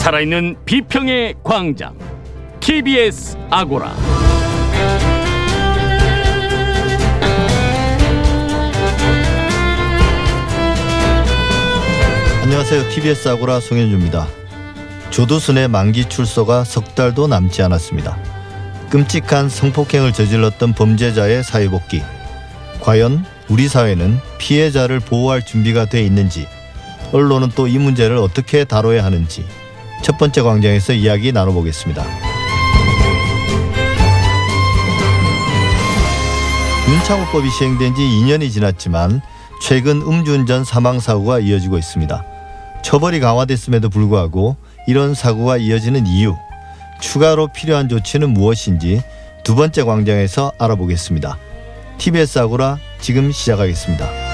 살아있는 0.00 0.56
비평의 0.64 1.34
광장 1.44 1.94
TBS 2.60 3.36
아고라 3.50 3.94
안녕하세요. 12.42 12.88
TBS 12.88 13.28
아고라 13.28 13.60
송현주입니다. 13.60 14.26
조두순의 15.10 15.68
만기 15.68 16.08
출소가 16.08 16.64
석 16.64 16.94
달도 16.94 17.26
남지 17.26 17.62
않았습니다. 17.62 18.16
끔찍한 18.90 19.48
성폭행을 19.48 20.12
저질렀던 20.12 20.72
범죄자의 20.72 21.44
사회복귀. 21.44 22.02
과연 22.80 23.24
우리 23.48 23.68
사회는 23.68 24.18
피해자를 24.38 25.00
보호할 25.00 25.44
준비가 25.44 25.84
돼 25.84 26.02
있는지, 26.02 26.46
언론은 27.12 27.50
또 27.50 27.68
이 27.68 27.78
문제를 27.78 28.16
어떻게 28.16 28.64
다뤄야 28.64 29.04
하는지 29.04 29.44
첫 30.02 30.18
번째 30.18 30.42
광장에서 30.42 30.92
이야기 30.92 31.32
나눠보겠습니다. 31.32 32.04
윤창호법이 36.90 37.48
시행된 37.50 37.94
지 37.94 38.02
2년이 38.02 38.50
지났지만 38.50 39.20
최근 39.62 40.02
음주운전 40.02 40.64
사망 40.64 40.98
사고가 40.98 41.38
이어지고 41.38 41.78
있습니다. 41.78 42.24
처벌이 42.82 43.20
강화됐음에도 43.20 43.90
불구하고 43.90 44.56
이런 44.86 45.14
사고가 45.14 45.58
이어지는 45.58 46.06
이유, 46.06 46.34
추가로 47.00 47.48
필요한 47.48 47.88
조치는 47.88 48.30
무엇인지 48.30 49.02
두 49.44 49.54
번째 49.54 49.84
광장에서 49.84 50.52
알아보겠습니다. 50.58 51.38
TBS 51.98 52.38
아고라 52.38 52.78
지금 53.00 53.30
시작하겠습니다. 53.30 54.29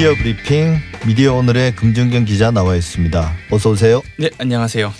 미디어 0.00 0.14
브리핑 0.14 0.78
미디어 1.06 1.34
오늘의 1.34 1.76
금준경 1.76 2.24
기자 2.24 2.50
나와 2.50 2.74
있습니다. 2.74 3.32
어서 3.50 3.68
오세요. 3.68 4.00
네, 4.18 4.30
안녕하세요. 4.38 4.94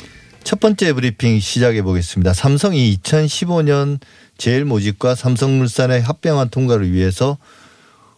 첫 0.45 0.61
번째 0.61 0.93
브리핑 0.93 1.41
시작해 1.41 1.81
보겠습니다. 1.81 2.35
삼성이 2.35 2.95
2015년 2.99 3.99
제일 4.37 4.67
모직과 4.67 5.15
삼성물산의 5.15 6.03
합병안 6.03 6.51
통과를 6.51 6.93
위해서 6.93 7.39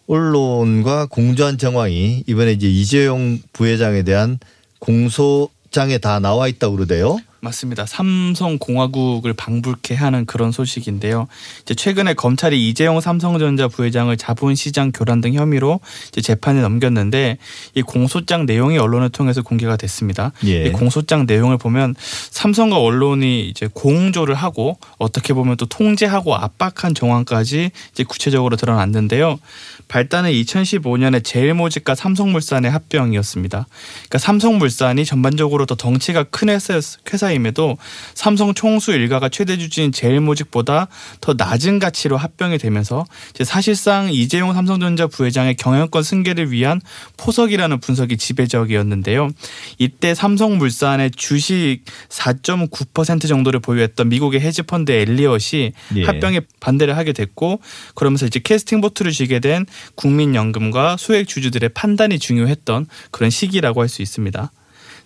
언론과 0.08 1.06
공조한 1.06 1.56
정황이 1.56 2.25
이번에 2.27 2.50
이제 2.50 2.66
이재용 2.66 3.38
부회장에 3.53 4.03
대한 4.03 4.41
공소장에 4.80 5.98
다 5.98 6.19
나와 6.19 6.48
있다고 6.48 6.75
그러대요. 6.75 7.16
맞습니다. 7.43 7.87
삼성공화국을 7.87 9.33
방불케 9.33 9.97
하는 9.97 10.25
그런 10.27 10.53
소식인데요. 10.53 11.27
이제 11.62 11.75
최근에 11.75 12.15
검찰이 12.15 12.69
이재용 12.69 13.01
삼성전자 13.01 13.67
부회장을 13.67 14.17
자본시장 14.17 14.93
교란 14.93 15.21
등 15.21 15.34
혐의로 15.34 15.81
이제 16.09 16.21
재판에 16.21 16.61
넘겼는데 16.61 17.39
이 17.75 17.83
공소장 17.83 18.47
내용이 18.47 18.79
언론을 18.79 19.09
통해서 19.09 19.43
공개가 19.43 19.77
됐습니다. 19.77 20.31
예. 20.45 20.67
이 20.67 20.71
공소장 20.71 21.27
내용을 21.27 21.59
보면 21.59 21.97
삼성과 22.31 22.79
언론이 22.79 23.49
이제 23.49 23.69
공조를 23.73 24.37
하고 24.37 24.79
어떻게 24.99 25.34
보면 25.34 25.56
또 25.56 25.67
통제하고 25.67 26.37
압박한 26.37 26.95
정황까지 26.95 27.73
이제 27.91 28.05
구체적으로 28.05 28.55
드러났는데요. 28.55 29.41
발단은 29.89 30.31
2015년에 30.31 31.25
제일모직과 31.25 31.97
삼성물산의 31.97 32.71
합병이었습니다. 32.71 33.67
그러니까 33.69 34.19
삼성물산이 34.19 35.05
전반적으로 35.05 35.67
더 35.67 35.75
덩치가 35.75 36.23
큰 36.25 36.49
회사, 36.49 36.81
회사 37.12 37.31
임에도 37.33 37.78
삼성 38.14 38.52
총수 38.52 38.92
일가가 38.92 39.28
최대 39.28 39.56
주주인 39.56 39.92
제일모직보다 39.92 40.88
더 41.20 41.34
낮은 41.37 41.78
가치로 41.78 42.16
합병이 42.16 42.59
되면서 42.59 43.04
사실상 43.44 44.12
이재용 44.12 44.53
삼성전자 44.53 45.06
부회장의 45.06 45.54
경영권 45.56 46.03
승계를 46.03 46.50
위한 46.50 46.81
포석이라는 47.16 47.78
분석이 47.78 48.16
지배적이었는데요. 48.16 49.31
이때 49.78 50.15
삼성물산의 50.15 51.12
주식 51.12 51.82
4.9% 52.09 53.28
정도를 53.28 53.60
보유했던 53.60 54.09
미국의 54.09 54.41
헤지펀드 54.41 54.91
엘리엇이 54.91 55.72
예. 55.97 56.04
합병에 56.04 56.41
반대를 56.60 56.97
하게 56.97 57.12
됐고 57.12 57.60
그러면서 57.94 58.26
이제 58.26 58.41
캐스팅 58.41 58.81
보트를 58.81 59.12
쥐게 59.12 59.38
된 59.38 59.66
국민연금과 59.94 60.97
소액 60.98 61.28
주주들의 61.28 61.69
판단이 61.71 62.19
중요했던 62.19 62.87
그런 63.12 63.31
시기라고 63.31 63.81
할 63.81 63.92
수 63.92 64.03
있습니다. 64.03 64.50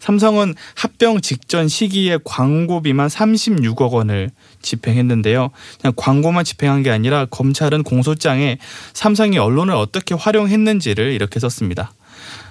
삼성은 0.07 0.55
합병 0.77 1.21
직전 1.21 1.67
시기에 1.67 2.19
광고비만 2.23 3.09
36억 3.09 3.91
원을 3.91 4.31
집행했는데요. 4.63 5.51
그냥 5.81 5.93
광고만 5.97 6.45
집행한 6.45 6.85
게 6.85 6.91
아니라 6.91 7.25
검찰은 7.25 7.83
공소장에 7.83 8.59
삼성이 8.93 9.39
언론을 9.39 9.75
어떻게 9.75 10.15
활용했는지를 10.15 11.11
이렇게 11.11 11.41
썼습니다. 11.41 11.93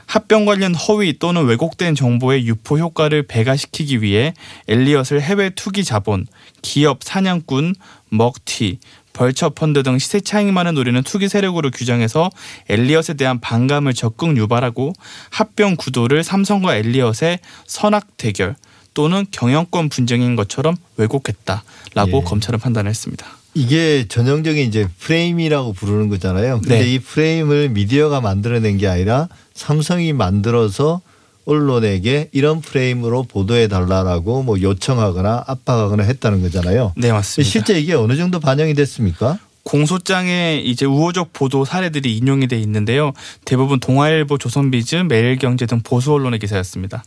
합병 0.05 0.43
관련 0.43 0.75
허위 0.75 1.17
또는 1.17 1.45
왜곡된 1.45 1.95
정보의 1.95 2.45
유포 2.45 2.77
효과를 2.77 3.23
배가시키기 3.23 4.01
위해 4.01 4.33
엘리엇을 4.67 5.21
해외 5.21 5.49
투기 5.49 5.85
자본, 5.85 6.27
기업 6.61 7.03
사냥꾼, 7.03 7.73
먹튀, 8.09 8.79
벌처 9.15 9.49
펀드 9.49 9.81
등 9.81 9.97
시세 9.97 10.19
차익만을 10.19 10.73
노리는 10.73 11.01
투기 11.01 11.29
세력으로 11.29 11.71
규정해서 11.71 12.29
엘리엇에 12.69 13.13
대한 13.13 13.39
반감을 13.39 13.93
적극 13.93 14.35
유발하고 14.37 14.93
합병 15.29 15.77
구도를 15.77 16.23
삼성과 16.23 16.75
엘리엇의 16.75 17.39
선악 17.65 18.17
대결 18.17 18.55
또는 18.93 19.25
경영권 19.31 19.89
분쟁인 19.89 20.35
것처럼 20.35 20.75
왜곡했다라고 20.97 22.17
예. 22.17 22.21
검찰은 22.23 22.59
판단했습니다. 22.59 23.25
이게 23.53 24.05
전형적인 24.09 24.67
이제 24.67 24.87
프레임이라고 24.99 25.71
부르는 25.71 26.09
거잖아요. 26.09 26.59
근데 26.59 26.79
네. 26.79 26.93
이 26.93 26.99
프레임을 26.99 27.69
미디어가 27.69 28.19
만들어낸 28.19 28.77
게 28.77 28.87
아니라 28.87 29.29
삼성이 29.53 30.11
만들어서 30.11 31.01
언론에게 31.45 32.29
이런 32.31 32.61
프레임으로 32.61 33.23
보도해 33.23 33.67
달라라고 33.67 34.43
뭐 34.43 34.59
요청하거나 34.61 35.45
압박하거나 35.47 36.03
했다는 36.03 36.41
거잖아요. 36.41 36.93
네 36.97 37.11
맞습니다. 37.11 37.49
실제 37.49 37.79
이게 37.79 37.93
어느 37.93 38.15
정도 38.15 38.39
반영이 38.39 38.73
됐습니까? 38.73 39.39
공소장에 39.65 40.61
이제 40.63 40.85
우호적 40.85 41.33
보도 41.33 41.65
사례들이 41.65 42.15
인용이 42.15 42.47
돼 42.47 42.57
있는데요. 42.59 43.13
대부분 43.45 43.79
동아일보, 43.79 44.37
조선비즈, 44.37 44.95
매일경제 45.07 45.65
등 45.65 45.81
보수 45.83 46.13
언론의 46.13 46.39
기사였습니다. 46.39 47.03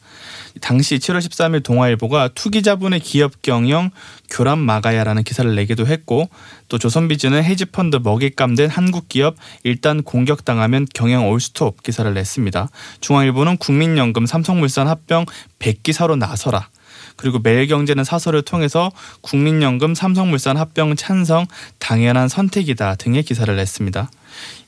당시 0.61 0.99
7월 0.99 1.19
13일 1.19 1.63
동아일보가 1.63 2.31
투기 2.35 2.63
자본의 2.63 3.01
기업 3.01 3.43
경영 3.43 3.91
교란 4.31 4.59
막아야라는 4.59 5.25
기사를 5.25 5.55
내기도 5.55 5.87
했고 5.87 6.29
또 6.69 6.79
조선비즈는 6.79 7.45
헤지펀드 7.45 7.97
먹잇감된 8.03 8.71
한국 8.71 9.09
기업 9.09 9.37
일단 9.65 10.03
공격당하면 10.03 10.87
경영 10.95 11.29
올스톱 11.29 11.83
기사를 11.83 12.13
냈습니다. 12.13 12.69
중앙일보는 13.01 13.57
국민연금 13.59 14.27
삼성물산 14.27 14.89
합병 14.89 15.27
100기사로 15.59 16.17
나서라. 16.17 16.69
그리고 17.17 17.39
매일경제는 17.41 18.05
사설을 18.05 18.43
통해서 18.43 18.91
국민연금 19.23 19.95
삼성물산 19.95 20.57
합병 20.57 20.95
찬성 20.95 21.47
당연한 21.79 22.29
선택이다 22.29 22.95
등의 22.95 23.25
기사를 23.25 23.55
냈습니다. 23.55 24.11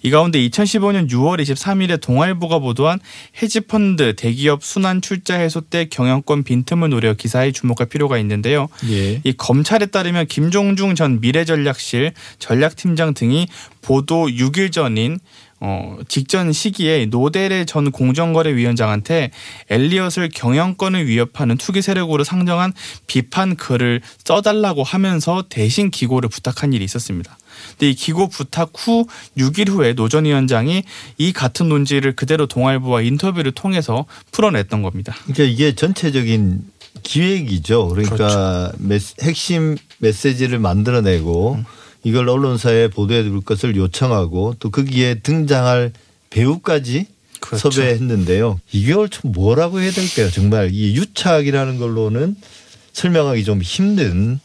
이 0.03 0.11
가운데 0.11 0.39
2015년 0.49 1.11
6월 1.11 1.41
23일에 1.41 2.01
동아일보가 2.01 2.59
보도한 2.59 3.01
헤지펀드 3.43 4.17
대기업 4.17 4.65
순환 4.65 5.01
출자 5.03 5.37
해소 5.37 5.61
때 5.61 5.87
경영권 5.87 6.45
빈틈을 6.45 6.91
노려 6.91 7.15
기사에 7.15 7.53
주목할 7.53 7.89
필요가 7.89 8.19
있는데요. 8.19 8.69
예. 8.91 9.21
이 9.23 9.33
검찰에 9.33 9.87
따르면 9.87 10.27
김종중 10.27 10.95
전 10.95 11.21
미래전략실 11.21 12.13
전략팀장 12.39 13.15
등이 13.15 13.49
보도 13.83 14.27
6일 14.27 14.73
전인 14.73 15.19
어, 15.63 15.99
직전 16.09 16.53
시기에 16.53 17.07
노데레 17.07 17.67
전 17.67 17.91
공정거래위원장한테 17.91 19.31
엘리엇을 19.69 20.31
경영권을 20.31 21.07
위협하는 21.07 21.59
투기 21.59 21.83
세력으로 21.83 22.25
상정한 22.25 22.73
비판 23.07 23.57
글을 23.57 24.01
써달라고 24.25 24.83
하면서 24.83 25.45
대신 25.51 25.91
기고를 25.91 26.31
부탁한 26.31 26.73
일이 26.73 26.85
있었습니다. 26.85 27.37
근데 27.71 27.91
이 27.91 27.95
기고 27.95 28.29
부탁 28.29 28.73
후 28.75 29.07
6일 29.39 29.69
후에 29.71 29.95
노 29.95 30.09
전 30.09 30.25
위원장이 30.25 30.83
이 31.19 31.33
같은 31.33 31.69
논지를 31.69 32.15
그대로 32.17 32.47
동아일보와 32.47 33.03
인터뷰를 33.03 33.53
통해서 33.53 34.07
풀어냈던 34.33 34.83
겁니다. 34.83 35.15
그러니까 35.25 35.45
이게 35.45 35.75
전체적인 35.75 36.63
기획이죠. 37.03 37.89
그러니까 37.89 38.17
그렇죠. 38.17 38.73
메시- 38.79 39.23
핵심 39.23 39.77
메시지를 39.99 40.59
만들어내고 40.59 41.55
음. 41.55 41.65
이걸 42.03 42.29
언론사에 42.29 42.89
보도해 42.89 43.23
줄 43.23 43.41
것을 43.43 43.77
요청하고 43.77 44.57
또 44.59 44.71
거기에 44.71 45.17
등장할 45.21 45.93
배우까지 46.31 47.07
그렇죠. 47.41 47.71
섭외했는데요. 47.71 48.59
이걸 48.73 49.09
좀 49.09 49.33
뭐라고 49.33 49.81
해야 49.81 49.91
될까요? 49.91 50.31
정말 50.31 50.71
이 50.73 50.95
유착이라는 50.97 51.79
걸로는 51.79 52.37
설명하기 52.93 53.45
좀 53.45 53.63
힘든. 53.63 54.41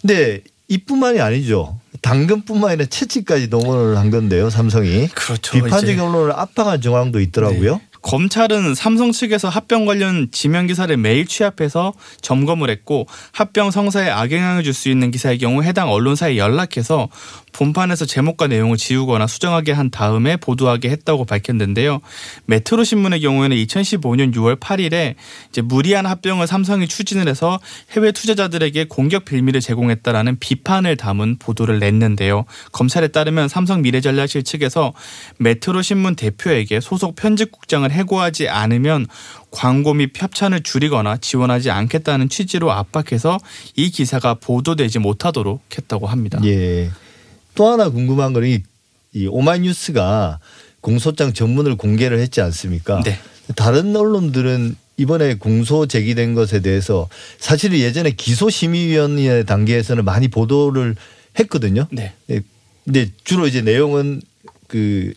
근데 0.00 0.40
이뿐만이 0.68 1.20
아니죠. 1.20 1.80
당근뿐만 2.02 2.70
아니라 2.70 2.86
채찍까지 2.86 3.50
동원을 3.50 3.96
한 3.96 4.10
건데요. 4.10 4.50
삼성이 4.50 5.08
그렇죠. 5.08 5.52
비판적인 5.52 6.00
언론을 6.00 6.32
압박한 6.32 6.80
정황도 6.80 7.20
있더라고요. 7.20 7.80
검찰은 8.00 8.74
삼성 8.76 9.10
측에서 9.10 9.48
합병 9.48 9.84
관련 9.84 10.28
지명 10.30 10.66
기사를 10.68 10.96
매일 10.96 11.26
취합해서 11.26 11.92
점검을 12.22 12.70
했고 12.70 13.06
합병 13.32 13.70
성사에 13.72 14.08
악영향을 14.08 14.62
줄 14.62 14.72
수 14.72 14.88
있는 14.88 15.10
기사의 15.10 15.38
경우 15.38 15.64
해당 15.64 15.90
언론사에 15.90 16.36
연락해서 16.36 17.08
본판에서 17.58 18.06
제목과 18.06 18.46
내용을 18.46 18.76
지우거나 18.76 19.26
수정하게 19.26 19.72
한 19.72 19.90
다음에 19.90 20.36
보도하게 20.36 20.90
했다고 20.90 21.24
밝혔는데요. 21.24 22.00
메트로 22.46 22.84
신문의 22.84 23.20
경우에는 23.20 23.56
2015년 23.56 24.32
6월 24.32 24.60
8일에 24.60 25.16
이제 25.50 25.60
무리한 25.60 26.06
합병을 26.06 26.46
삼성이 26.46 26.86
추진을 26.86 27.26
해서 27.26 27.58
해외 27.90 28.12
투자자들에게 28.12 28.84
공격 28.84 29.24
빌미를 29.24 29.60
제공했다라는 29.60 30.38
비판을 30.38 30.96
담은 30.96 31.38
보도를 31.40 31.80
냈는데요. 31.80 32.44
검찰에 32.70 33.08
따르면 33.08 33.48
삼성 33.48 33.82
미래전략실 33.82 34.44
측에서 34.44 34.92
메트로 35.38 35.82
신문 35.82 36.14
대표에게 36.14 36.78
소속 36.78 37.16
편집국장을 37.16 37.90
해고하지 37.90 38.48
않으면 38.48 39.06
광고 39.50 39.94
및 39.94 40.12
협찬을 40.14 40.62
줄이거나 40.62 41.16
지원하지 41.16 41.72
않겠다는 41.72 42.28
취지로 42.28 42.70
압박해서 42.70 43.38
이 43.74 43.90
기사가 43.90 44.34
보도되지 44.34 45.00
못하도록 45.00 45.60
했다고 45.76 46.06
합니다. 46.06 46.38
예. 46.44 46.90
또 47.58 47.66
하나 47.66 47.88
궁금한 47.88 48.32
거는 48.32 48.48
이, 48.48 48.62
이 49.14 49.26
오마이뉴스가 49.26 50.38
공소장 50.80 51.32
전문을 51.32 51.74
공개를 51.74 52.20
했지 52.20 52.40
않습니까? 52.40 53.02
네. 53.04 53.18
다른 53.56 53.96
언론들은 53.96 54.76
이번에 54.96 55.34
공소 55.34 55.86
제기된 55.86 56.34
것에 56.34 56.60
대해서 56.60 57.08
사실은 57.40 57.80
예전에 57.80 58.12
기소심의위원회 58.12 59.42
단계에서는 59.42 60.04
많이 60.04 60.28
보도를 60.28 60.94
했거든요. 61.40 61.88
네. 61.90 62.12
예, 62.30 62.42
근데 62.84 63.10
주로 63.24 63.48
이제 63.48 63.60
내용은 63.60 64.22
그이 64.68 65.14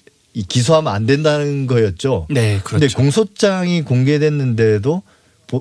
기소하면 0.49 0.91
안 0.91 1.05
된다는 1.05 1.67
거였죠. 1.67 2.25
네, 2.31 2.59
근데 2.63 2.87
그렇죠. 2.87 2.97
공소장이 2.97 3.83
공개됐는데도 3.83 4.91
보- 4.93 5.03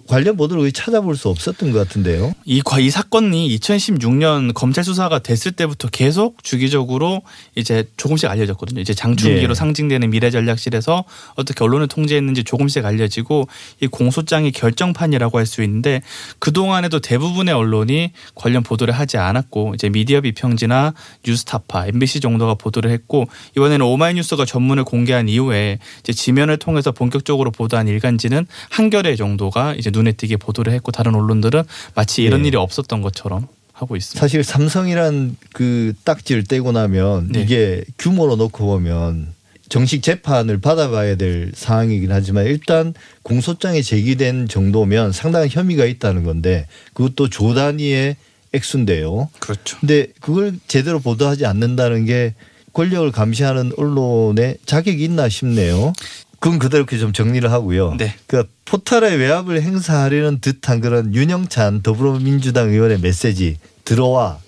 관련 0.07 0.37
보도를 0.37 0.71
찾아볼 0.73 1.17
수 1.17 1.29
없었던 1.29 1.73
것 1.73 1.79
같은데요. 1.79 2.33
이, 2.45 2.61
과- 2.63 2.79
이 2.81 2.91
사건이 2.91 3.57
2016년 3.59 4.55
검찰 4.55 4.85
수사가 4.85 5.19
됐을 5.21 5.53
때부터 5.53 5.89
계속 5.89 6.43
주기적으로 6.43 7.23
이제 7.57 7.85
조금씩 7.97 8.29
알려졌거든요. 8.31 8.81
이제 8.81 8.95
장충기로 8.95 9.51
예. 9.51 9.55
상징되는 9.55 10.11
미래전략실에서 10.11 11.05
어떻게 11.35 11.65
언론을 11.65 11.89
통제했는지 11.89 12.45
조금씩 12.45 12.85
알려지고 12.85 13.49
이 13.81 13.87
공소장이 13.87 14.53
결정판이라고 14.53 15.39
할 15.39 15.47
수 15.51 15.63
있는데 15.65 16.01
그 16.39 16.53
동안에도 16.53 17.01
대부분의 17.01 17.53
언론이 17.53 18.13
관련 18.37 18.63
보도를 18.63 18.95
하지 18.95 19.17
않았고 19.17 19.75
이제 19.75 19.89
미디어 19.89 20.21
비평지나 20.21 20.95
뉴스타파, 21.27 21.87
MBC 21.89 22.21
정도가 22.21 22.55
보도를 22.55 22.91
했고 22.93 23.27
이번에는 23.57 23.85
오마이뉴스가 23.85 24.45
전문을 24.45 24.85
공개한 24.85 25.29
이후에 25.29 25.79
이제 26.01 26.13
지면을 26.13 26.59
통해서 26.59 26.93
본격적으로 26.93 27.51
보도한 27.51 27.89
일간지는 27.89 28.47
한겨레 28.71 29.17
정도가 29.17 29.75
이제 29.81 29.91
눈에 29.93 30.13
띄게 30.13 30.37
보도를 30.37 30.73
했고 30.73 30.93
다른 30.93 31.15
언론들은 31.15 31.63
마치 31.95 32.23
이런 32.23 32.43
네. 32.43 32.49
일이 32.49 32.57
없었던 32.57 33.03
것처럼 33.03 33.49
하고 33.73 33.97
있습니다. 33.97 34.21
사실 34.21 34.45
삼성이란 34.45 35.37
그 35.53 35.95
딱지를 36.05 36.45
떼고 36.45 36.73
나면 36.73 37.33
네. 37.33 37.41
이게 37.41 37.83
규모로 37.99 38.37
놓고 38.37 38.65
보면 38.65 39.35
정식 39.69 40.03
재판을 40.03 40.61
받아봐야 40.61 41.17
될 41.17 41.53
상황이긴 41.55 42.13
하지만 42.13 42.47
일단 42.47 42.93
공소장이 43.23 43.83
제기된 43.83 44.49
정도면 44.49 45.13
상당한 45.13 45.49
혐의가 45.49 45.87
있다는 45.87 46.25
건데 46.25 46.67
그것도 46.93 47.31
조 47.31 47.55
단위의 47.55 48.17
액수인데요. 48.53 49.31
그렇죠. 49.39 49.79
근데 49.79 50.09
그걸 50.21 50.55
제대로 50.67 50.99
보도하지 50.99 51.47
않는다는 51.47 52.05
게 52.05 52.35
권력을 52.73 53.11
감시하는 53.13 53.73
언론의 53.77 54.59
자격이 54.67 55.03
있나 55.05 55.29
싶네요. 55.29 55.93
그건 56.41 56.59
그대로 56.59 56.81
이렇게 56.81 56.99
좀 56.99 57.13
정리를 57.13 57.51
하고요. 57.53 57.95
네. 57.97 58.15
그 58.27 58.45
포탈의 58.65 59.19
외압을 59.19 59.63
행사하려는 59.63 60.41
듯한 60.41 60.81
그런 60.81 61.15
윤영찬 61.15 61.83
더불어민주당 61.83 62.71
의원의 62.71 63.01
메시지 63.01 63.59
들어와 63.85 64.39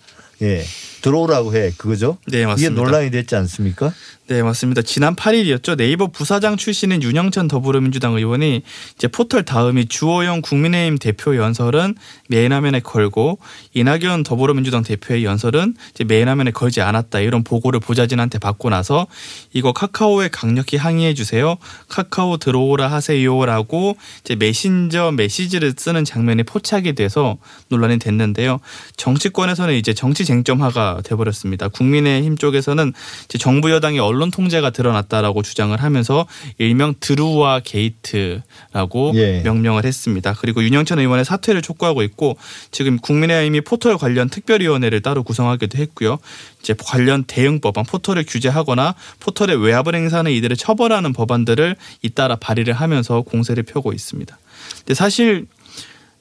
예 0.40 0.64
들어오라고 1.02 1.54
해 1.54 1.72
그거죠? 1.76 2.16
네, 2.26 2.38
이게 2.38 2.46
맞습니다. 2.46 2.82
논란이 2.82 3.10
됐지 3.10 3.36
않습니까? 3.36 3.92
네, 4.28 4.42
맞습니다. 4.42 4.82
지난 4.82 5.14
8일이었죠. 5.14 5.76
네이버 5.76 6.06
부사장 6.06 6.56
출신인 6.56 7.02
윤영찬 7.02 7.48
더불어민주당 7.48 8.14
의원이 8.14 8.62
이제 8.94 9.08
포털 9.08 9.44
다음이 9.44 9.86
주호영 9.86 10.40
국민의힘 10.40 10.98
대표 10.98 11.36
연설은 11.36 11.96
메인 12.32 12.50
화면에 12.50 12.80
걸고 12.80 13.38
이낙연 13.74 14.22
더불어민주당 14.22 14.82
대표의 14.82 15.22
연설은 15.22 15.74
이제 15.90 16.02
메인 16.04 16.28
화면에 16.28 16.50
걸지 16.50 16.80
않았다. 16.80 17.20
이런 17.20 17.44
보고를 17.44 17.78
보좌진한테 17.78 18.38
받고 18.38 18.70
나서 18.70 19.06
이거 19.52 19.74
카카오에 19.74 20.28
강력히 20.32 20.78
항의해 20.78 21.12
주세요. 21.12 21.56
카카오 21.88 22.38
들어오라 22.38 22.90
하세요라고 22.90 23.96
이제 24.24 24.34
메신저 24.34 25.12
메시지를 25.12 25.74
쓰는 25.76 26.06
장면이 26.06 26.44
포착이 26.44 26.94
돼서 26.94 27.36
논란이 27.68 27.98
됐는데요. 27.98 28.60
정치권에서는 28.96 29.74
이제 29.74 29.92
정치 29.92 30.24
쟁점화가 30.24 31.02
돼버렸습니다. 31.04 31.68
국민의힘 31.68 32.38
쪽에서는 32.38 32.94
이제 33.26 33.36
정부 33.36 33.70
여당의 33.70 34.00
언론 34.00 34.30
통제가 34.30 34.70
드러났다라고 34.70 35.42
주장을 35.42 35.76
하면서 35.82 36.26
일명 36.56 36.94
드루와 36.98 37.60
게이트라고 37.60 39.12
예. 39.16 39.42
명명을 39.44 39.84
했습니다. 39.84 40.34
그리고 40.38 40.62
윤영찬 40.64 40.98
의원의 40.98 41.26
사퇴를 41.26 41.60
촉구하고 41.60 42.02
있고 42.04 42.21
지금 42.70 42.98
국민의힘이 42.98 43.60
포털 43.62 43.98
관련 43.98 44.28
특별위원회를 44.28 45.02
따로 45.02 45.22
구성하기도 45.22 45.78
했고요. 45.78 46.18
이제 46.60 46.74
관련 46.78 47.24
대응 47.24 47.60
법안 47.60 47.84
포털을 47.84 48.24
규제하거나 48.26 48.94
포털의 49.20 49.56
외압을 49.56 49.94
행사하는 49.94 50.30
이들을 50.32 50.56
처벌하는 50.56 51.12
법안들을 51.12 51.76
잇따라 52.02 52.36
발의를 52.36 52.74
하면서 52.74 53.22
공세를 53.22 53.64
펴고 53.64 53.92
있습니다. 53.92 54.38
근데 54.78 54.94
사실 54.94 55.46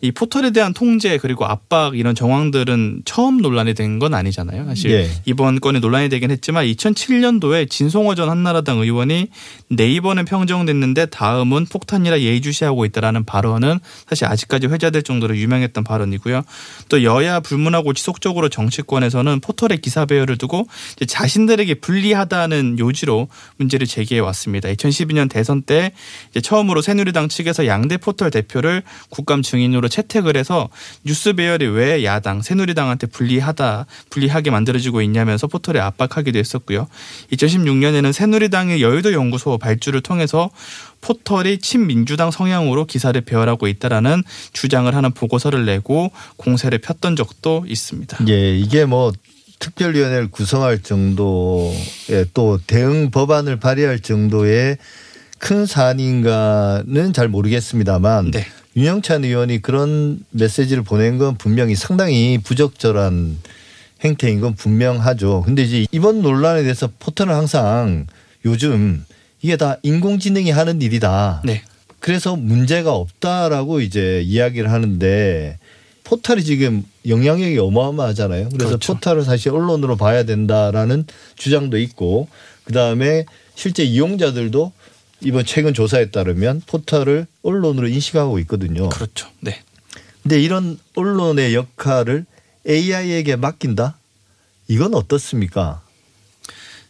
이 0.01 0.11
포털에 0.11 0.49
대한 0.49 0.73
통제 0.73 1.17
그리고 1.17 1.45
압박 1.45 1.95
이런 1.95 2.15
정황들은 2.15 3.03
처음 3.05 3.37
논란이 3.37 3.73
된 3.75 3.91
건 3.99 4.13
아니잖아요. 4.15 4.65
사실 4.65 4.91
예. 4.91 5.09
이번 5.25 5.59
건이 5.59 5.79
논란이 5.79 6.09
되긴 6.09 6.31
했지만 6.31 6.65
2007년도에 6.65 7.69
진송호 7.69 8.15
전 8.15 8.29
한나라당 8.29 8.79
의원이 8.79 9.27
네이버는 9.69 10.25
평정됐는데 10.25 11.07
다음은 11.07 11.65
폭탄이라 11.65 12.21
예의주시하고 12.21 12.85
있다라는 12.85 13.25
발언은 13.25 13.79
사실 14.07 14.25
아직까지 14.25 14.67
회자될 14.67 15.03
정도로 15.03 15.37
유명했던 15.37 15.83
발언이고요. 15.83 16.41
또 16.89 17.03
여야 17.03 17.41
불문하고 17.41 17.93
지속적으로 17.93 18.49
정치권에서는 18.49 19.39
포털의 19.41 19.79
기사 19.81 20.05
배열을 20.05 20.37
두고 20.37 20.67
자신들에게 21.05 21.75
불리하다는 21.75 22.79
요지로 22.79 23.27
문제를 23.57 23.85
제기해 23.85 24.19
왔습니다. 24.21 24.69
2012년 24.69 25.29
대선 25.29 25.61
때 25.61 25.91
처음으로 26.41 26.81
새누리당 26.81 27.27
측에서 27.29 27.67
양대 27.67 27.97
포털 27.97 28.31
대표를 28.31 28.83
국감 29.09 29.41
증인으로 29.41 29.89
채택을 29.91 30.35
해서 30.35 30.69
뉴스 31.03 31.33
배열이 31.33 31.67
왜 31.67 32.03
야당 32.03 32.41
새누리당한테 32.41 33.07
불리하다 33.07 33.85
불리하게 34.09 34.49
만들어지고 34.49 35.01
있냐면서 35.03 35.45
포털에 35.45 35.79
압박하기도 35.79 36.39
했었고요. 36.39 36.87
2016년에는 37.33 38.11
새누리당의 38.11 38.81
여의도 38.81 39.13
연구소 39.13 39.59
발주를 39.59 40.01
통해서 40.01 40.49
포털이 41.01 41.59
친민주당 41.59 42.31
성향으로 42.31 42.85
기사를 42.85 43.19
배열하고 43.21 43.67
있다라는 43.67 44.23
주장을 44.53 44.93
하는 44.93 45.11
보고서를 45.11 45.65
내고 45.65 46.11
공세를 46.37 46.79
폈던 46.79 47.15
적도 47.15 47.65
있습니다. 47.67 48.17
예 48.29 48.57
이게 48.57 48.85
뭐 48.85 49.11
특별위원회를 49.59 50.29
구성할 50.31 50.81
정도의 50.81 52.25
또 52.33 52.59
대응 52.65 53.11
법안을 53.11 53.59
발의할 53.59 53.99
정도의 53.99 54.77
큰 55.37 55.65
사안인가는 55.65 57.13
잘 57.13 57.27
모르겠습니다만 57.27 58.31
네. 58.31 58.45
윤영찬 58.75 59.25
의원이 59.25 59.61
그런 59.61 60.23
메시지를 60.31 60.83
보낸 60.83 61.17
건 61.17 61.35
분명히 61.35 61.75
상당히 61.75 62.39
부적절한 62.41 63.37
행태인 64.03 64.39
건 64.39 64.55
분명하죠. 64.55 65.43
근데 65.45 65.63
이제 65.63 65.85
이번 65.91 66.21
논란에 66.21 66.63
대해서 66.63 66.89
포털은 66.99 67.33
항상 67.33 68.07
요즘 68.45 69.05
이게 69.41 69.57
다 69.57 69.77
인공지능이 69.83 70.51
하는 70.51 70.81
일이다. 70.81 71.41
네. 71.45 71.61
그래서 71.99 72.35
문제가 72.35 72.93
없다라고 72.93 73.81
이제 73.81 74.21
이야기를 74.25 74.71
하는데 74.71 75.59
포털이 76.03 76.43
지금 76.43 76.83
영향력이 77.07 77.57
어마어마하잖아요. 77.59 78.49
그래서 78.49 78.67
그렇죠. 78.69 78.93
포털을 78.93 79.23
사실 79.23 79.51
언론으로 79.51 79.97
봐야 79.97 80.23
된다라는 80.23 81.05
주장도 81.35 81.77
있고 81.77 82.27
그다음에 82.63 83.25
실제 83.55 83.83
이용자들도 83.83 84.71
이번 85.23 85.45
최근 85.45 85.73
조사에 85.73 86.09
따르면 86.09 86.63
포털을 86.65 87.27
언론으로 87.43 87.87
인식하고 87.87 88.39
있거든요. 88.39 88.89
그렇죠. 88.89 89.27
네. 89.39 89.61
근데 90.23 90.41
이런 90.41 90.79
언론의 90.95 91.55
역할을 91.55 92.25
AI에게 92.67 93.35
맡긴다? 93.35 93.97
이건 94.67 94.93
어떻습니까? 94.93 95.81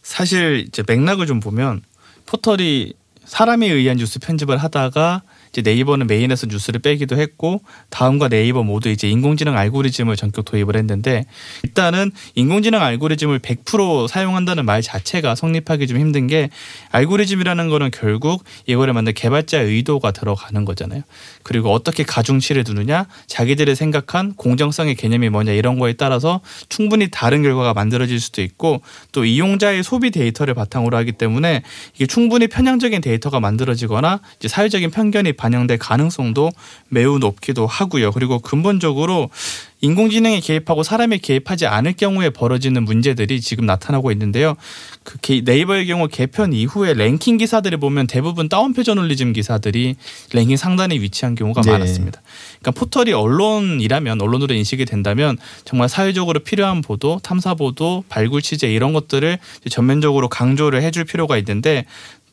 사실 0.02 0.64
이제 0.68 0.82
맥락을 0.86 1.26
좀 1.26 1.40
보면 1.40 1.82
포털이 2.26 2.94
사람에 3.24 3.70
의한 3.70 3.96
뉴스 3.96 4.18
편집을 4.18 4.56
하다가 4.58 5.22
이제 5.52 5.60
네이버는 5.62 6.06
메인에서 6.06 6.46
뉴스를 6.46 6.80
빼기도 6.80 7.16
했고 7.16 7.62
다음과 7.90 8.28
네이버 8.28 8.62
모두 8.62 8.88
이제 8.88 9.08
인공지능 9.08 9.56
알고리즘을 9.56 10.16
전격 10.16 10.46
도입을 10.46 10.76
했는데 10.76 11.26
일단은 11.62 12.10
인공지능 12.34 12.80
알고리즘을 12.80 13.38
100% 13.40 14.08
사용한다는 14.08 14.64
말 14.64 14.80
자체가 14.80 15.34
성립하기 15.34 15.86
좀 15.86 15.98
힘든 15.98 16.26
게 16.26 16.48
알고리즘이라는 16.90 17.68
거는 17.68 17.90
결국 17.90 18.44
이거를 18.66 18.94
만든 18.94 19.12
개발자의 19.12 19.66
의도가 19.66 20.12
들어가는 20.12 20.64
거잖아요. 20.64 21.02
그리고 21.42 21.70
어떻게 21.70 22.02
가중치를 22.02 22.64
두느냐, 22.64 23.06
자기들이 23.26 23.74
생각한 23.74 24.34
공정성의 24.34 24.94
개념이 24.94 25.28
뭐냐 25.28 25.52
이런 25.52 25.78
거에 25.78 25.92
따라서 25.92 26.40
충분히 26.70 27.08
다른 27.10 27.42
결과가 27.42 27.74
만들어질 27.74 28.20
수도 28.20 28.40
있고 28.40 28.80
또 29.12 29.26
이용자의 29.26 29.82
소비 29.82 30.10
데이터를 30.10 30.54
바탕으로 30.54 30.96
하기 30.98 31.12
때문에 31.12 31.62
이게 31.94 32.06
충분히 32.06 32.46
편향적인 32.46 33.02
데이터가 33.02 33.40
만들어지거나 33.40 34.20
이제 34.38 34.48
사회적인 34.48 34.90
편견이 34.90 35.34
반영될 35.42 35.78
가능성도 35.78 36.52
매우 36.88 37.18
높기도 37.18 37.66
하고요. 37.66 38.12
그리고 38.12 38.38
근본적으로 38.38 39.28
인공지능에 39.80 40.38
개입하고 40.38 40.84
사람이 40.84 41.18
개입하지 41.18 41.66
않을 41.66 41.94
경우에 41.94 42.30
벌어지는 42.30 42.84
문제들이 42.84 43.40
지금 43.40 43.66
나타나고 43.66 44.12
있는데요. 44.12 44.54
그 45.02 45.42
네이버의 45.44 45.86
경우 45.88 46.06
개편 46.06 46.52
이후에 46.52 46.94
랭킹 46.94 47.38
기사들을 47.38 47.78
보면 47.78 48.06
대부분 48.06 48.48
다운표 48.48 48.84
저널리즘 48.84 49.32
기사들이 49.32 49.96
랭킹 50.32 50.56
상단에 50.56 50.94
위치한 50.94 51.34
경우가 51.34 51.62
네. 51.62 51.72
많았습니다. 51.72 52.22
그러니까 52.60 52.70
포털이 52.78 53.12
언론이라면 53.12 54.22
언론으로 54.22 54.54
인식이 54.54 54.84
된다면 54.84 55.36
정말 55.64 55.88
사회적으로 55.88 56.38
필요한 56.38 56.80
보도, 56.80 57.18
탐사 57.20 57.54
보도, 57.54 58.04
발굴 58.08 58.40
취재 58.40 58.72
이런 58.72 58.92
것들을 58.92 59.38
전면적으로 59.68 60.28
강조를 60.28 60.82
해줄 60.82 61.04
필요가 61.04 61.36
있는데 61.38 61.86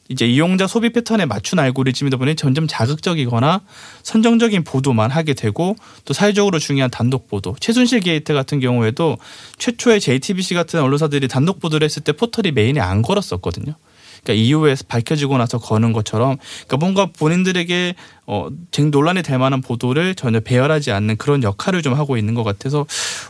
이제 0.10 0.26
이용자 0.26 0.66
소비 0.66 0.90
패턴에 0.90 1.26
맞춘 1.26 1.60
알고리즘이다 1.60 2.18
보니 2.18 2.36
점점 2.36 2.68
자극적이거나 2.68 3.62
선정적인 4.02 4.64
보도만 4.64 5.12
하게 5.12 5.36
되고 5.36 5.76
또 6.04 6.14
사회적으로 6.14 6.58
중요한 6.58 6.90
단독 6.90 7.28
보도 7.28 7.56
최순실 7.60 8.00
게이트 8.02 8.34
같은 8.34 8.60
경우에도 8.60 9.18
최초에 9.60 10.00
JTBC 10.00 10.56
같은 10.56 10.82
언론사들이 10.82 11.28
단독 11.28 11.60
보도를 11.60 11.86
했을 11.86 12.04
때 12.04 12.12
포털이 12.12 12.52
메인에 12.52 12.80
안 12.80 13.04
걸었었거든요. 13.04 13.76
그러니까 14.24 14.44
이후에 14.44 14.76
밝혀지고 14.88 15.38
나서 15.38 15.60
거는 15.60 15.94
것처럼 15.94 16.38
그러니까 16.68 16.78
뭔가 16.78 17.06
본인들에게 17.06 17.96
어 18.26 18.50
논란이 18.92 19.22
될 19.22 19.38
만한 19.38 19.62
보도를 19.62 20.16
전혀 20.16 20.40
배열하지 20.40 20.92
않는 20.92 21.18
그런 21.18 21.44
역할을 21.44 21.84
좀 21.84 21.94
하고 21.94 22.18
있는 22.18 22.34
것 22.34 22.44
같아서 22.44 22.86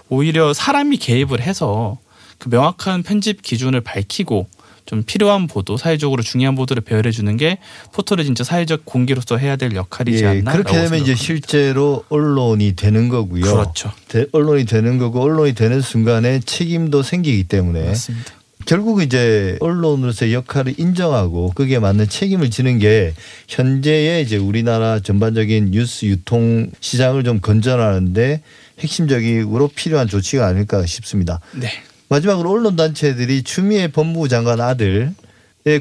오히려 0.07 0.53
사람이 0.53 0.97
개입을 0.97 1.41
해서 1.41 1.97
그 2.37 2.49
명확한 2.49 3.03
편집 3.03 3.41
기준을 3.41 3.81
밝히고 3.81 4.47
좀 4.89 5.03
필요한 5.03 5.45
보도, 5.45 5.77
사회적으로 5.77 6.23
중요한 6.23 6.55
보도를 6.55 6.81
배열해 6.81 7.11
주는 7.11 7.37
게 7.37 7.59
포털의 7.93 8.25
진짜 8.25 8.43
사회적 8.43 8.85
공기로서 8.85 9.37
해야 9.37 9.55
될 9.55 9.75
역할이지 9.75 10.23
예, 10.23 10.27
않나. 10.27 10.51
그렇게 10.51 10.73
되면 10.81 10.99
이제 10.99 11.13
실제로 11.13 12.03
언론이 12.09 12.75
되는 12.75 13.07
거고요. 13.07 13.41
그렇죠. 13.43 13.91
대- 14.07 14.25
언론이 14.31 14.65
되는 14.65 14.97
거고 14.97 15.21
언론이 15.21 15.53
되는 15.53 15.79
순간에 15.79 16.39
책임도 16.39 17.03
생기기 17.03 17.43
때문에 17.43 17.83
맞습니다. 17.83 18.33
결국 18.65 19.03
이제 19.03 19.57
언론으로서의 19.59 20.33
역할을 20.33 20.73
인정하고 20.79 21.51
거기에 21.51 21.77
맞는 21.77 22.09
책임을 22.09 22.49
지는 22.49 22.79
게 22.79 23.13
현재의 23.47 24.23
이제 24.23 24.37
우리나라 24.37 24.99
전반적인 24.99 25.69
뉴스 25.69 26.05
유통 26.05 26.71
시장을 26.79 27.23
좀 27.23 27.39
건전하는데 27.41 28.41
핵심적으로 28.79 29.67
필요한 29.67 30.07
조치가 30.07 30.47
아닐까 30.47 30.83
싶습니다. 30.87 31.39
네. 31.53 31.69
마지막으로 32.09 32.51
언론 32.51 32.75
단체들이 32.75 33.43
추미애 33.43 33.87
법무부 33.87 34.27
장관 34.27 34.59
아들의 34.59 35.13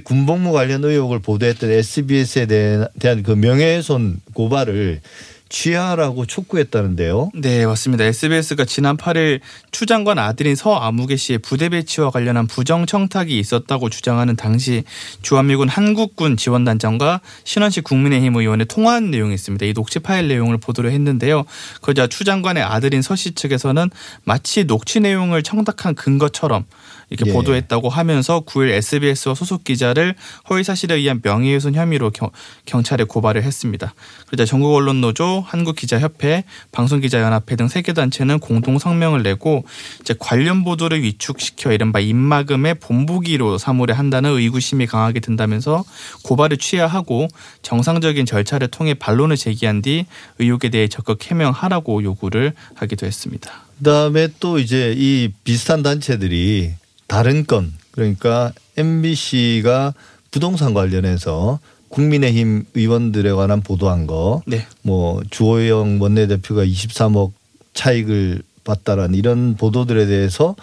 군복무 0.04 0.52
관련 0.52 0.84
의혹을 0.84 1.20
보도했던 1.20 1.70
SBS에 1.70 2.46
대한 2.46 3.22
그 3.22 3.32
명예훼손 3.32 4.20
고발을 4.34 5.00
취하라고 5.48 6.26
촉구했다는데요. 6.26 7.30
네, 7.34 7.66
맞습니다. 7.66 8.04
SBS가 8.04 8.64
지난 8.64 8.96
8일 8.96 9.40
추 9.70 9.86
장관 9.86 10.18
아들인 10.18 10.56
서 10.56 10.74
아무개 10.76 11.16
씨의 11.16 11.38
부대 11.38 11.68
배치와 11.68 12.10
관련한 12.10 12.46
부정 12.46 12.86
청탁이 12.86 13.38
있었다고 13.38 13.90
주장하는 13.90 14.36
당시 14.36 14.84
주한미군 15.22 15.68
한국군 15.68 16.36
지원단장과 16.36 17.20
신원식 17.44 17.84
국민의힘 17.84 18.36
의원의 18.36 18.66
통화한 18.66 19.10
내용이 19.10 19.34
있습니다. 19.34 19.66
이 19.66 19.74
녹취 19.74 19.98
파일 19.98 20.28
내용을 20.28 20.58
보도를 20.58 20.92
했는데요. 20.92 21.44
그러자 21.82 22.06
추 22.06 22.24
장관의 22.24 22.62
아들인 22.62 23.02
서 23.02 23.18
씨 23.18 23.32
측에서는 23.32 23.90
마치 24.24 24.64
녹취 24.64 25.00
내용을 25.00 25.42
청탁한 25.42 25.96
근거처럼 25.96 26.64
이렇게 27.10 27.30
예. 27.30 27.34
보도했다고 27.34 27.88
하면서 27.88 28.40
9일 28.40 28.70
SBS와 28.70 29.34
소속 29.34 29.64
기자를 29.64 30.14
허위 30.50 30.62
사실에 30.62 30.94
의한 30.94 31.20
명예훼손 31.22 31.74
혐의로 31.74 32.10
경, 32.10 32.30
경찰에 32.66 33.04
고발을 33.04 33.42
했습니다. 33.42 33.94
그러자 34.26 34.44
전국 34.44 34.74
언론 34.74 35.00
노조, 35.00 35.42
한국 35.46 35.76
기자협회, 35.76 36.44
방송기자연합회 36.72 37.56
등 37.56 37.66
세 37.68 37.82
개 37.82 37.92
단체는 37.92 38.40
공동 38.40 38.78
성명을 38.78 39.22
내고 39.22 39.64
이제 40.00 40.14
관련 40.18 40.64
보도를 40.64 41.02
위축시켜 41.02 41.72
이른바 41.72 42.00
입막음의 42.00 42.74
본보기로 42.76 43.58
사무를 43.58 43.98
한다는 43.98 44.30
의구심이 44.30 44.86
강하게 44.86 45.20
든다면서 45.20 45.84
고발을 46.24 46.56
취하하고 46.58 47.28
정상적인 47.62 48.26
절차를 48.26 48.68
통해 48.68 48.94
반론을 48.94 49.36
제기한 49.36 49.80
뒤 49.82 50.06
의혹에 50.38 50.68
대해 50.68 50.88
적극 50.88 51.24
해명하라고 51.30 52.02
요구를 52.02 52.52
하기도 52.74 53.06
했습니다. 53.06 53.50
그다음에 53.78 54.28
또 54.40 54.58
이제 54.58 54.94
이 54.96 55.30
비슷한 55.44 55.82
단체들이 55.82 56.72
다른 57.08 57.44
건 57.44 57.72
그러니까 57.90 58.52
MBC가 58.76 59.94
부동산 60.30 60.74
관련해서 60.74 61.58
국민의힘 61.88 62.66
의원들에 62.74 63.32
관한 63.32 63.62
보도한 63.62 64.06
거, 64.06 64.42
네. 64.46 64.66
뭐 64.82 65.22
주호영 65.30 66.00
원내대표가 66.00 66.64
23억 66.64 67.32
차익을 67.74 68.42
봤다라는 68.64 69.14
이런 69.14 69.56
보도들에 69.56 70.06
대해서 70.06 70.54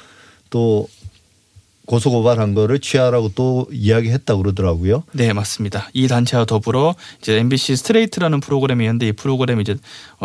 또 0.49 0.87
고소고발한 1.85 2.53
거를 2.55 2.79
취하라고 2.79 3.31
또 3.35 3.67
이야기했다 3.71 4.35
그러더라고요. 4.35 5.03
네, 5.11 5.33
맞습니다. 5.33 5.89
이 5.93 6.07
단체와 6.07 6.45
더불어 6.45 6.95
이제 7.21 7.37
MBC 7.37 7.75
스트레이트라는 7.75 8.39
프로그램이 8.39 8.83
있는데 8.85 9.07
이 9.07 9.11
프로그램이 9.11 9.61
이제 9.61 9.75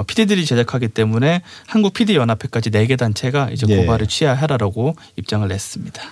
PD들이 0.07 0.45
제작하기 0.45 0.88
때문에 0.88 1.43
한국 1.67 1.93
PD 1.95 2.17
연합회까지 2.17 2.71
네 2.71 2.87
개 2.87 2.97
단체가 2.97 3.50
이제 3.52 3.67
예. 3.69 3.76
고발을 3.76 4.07
취하하라고 4.09 4.97
입장을 5.17 5.47
냈습니다. 5.47 6.02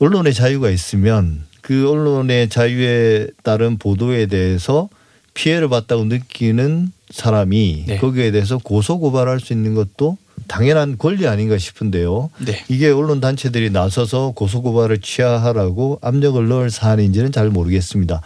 언론의 0.00 0.34
자유가 0.34 0.70
있으면 0.70 1.44
그 1.60 1.88
언론의 1.90 2.48
자유에 2.48 3.28
따른 3.42 3.78
보도에 3.78 4.26
대해서 4.26 4.88
피해를 5.34 5.68
봤다고 5.68 6.04
느끼는 6.06 6.90
사람이 7.10 7.84
네. 7.86 7.98
거기에 7.98 8.30
대해서 8.30 8.58
고소 8.58 8.98
고발할 8.98 9.38
수 9.40 9.52
있는 9.52 9.74
것도 9.74 10.16
당연한 10.48 10.96
권리 10.98 11.26
아닌가 11.26 11.58
싶은데요. 11.58 12.30
네. 12.44 12.64
이게 12.68 12.88
언론 12.90 13.20
단체들이 13.20 13.70
나서서 13.70 14.32
고소 14.36 14.62
고발을 14.62 14.98
취하하라고 15.00 15.98
압력을 16.02 16.46
넣을 16.48 16.70
사안인지는 16.70 17.32
잘 17.32 17.50
모르겠습니다. 17.50 18.20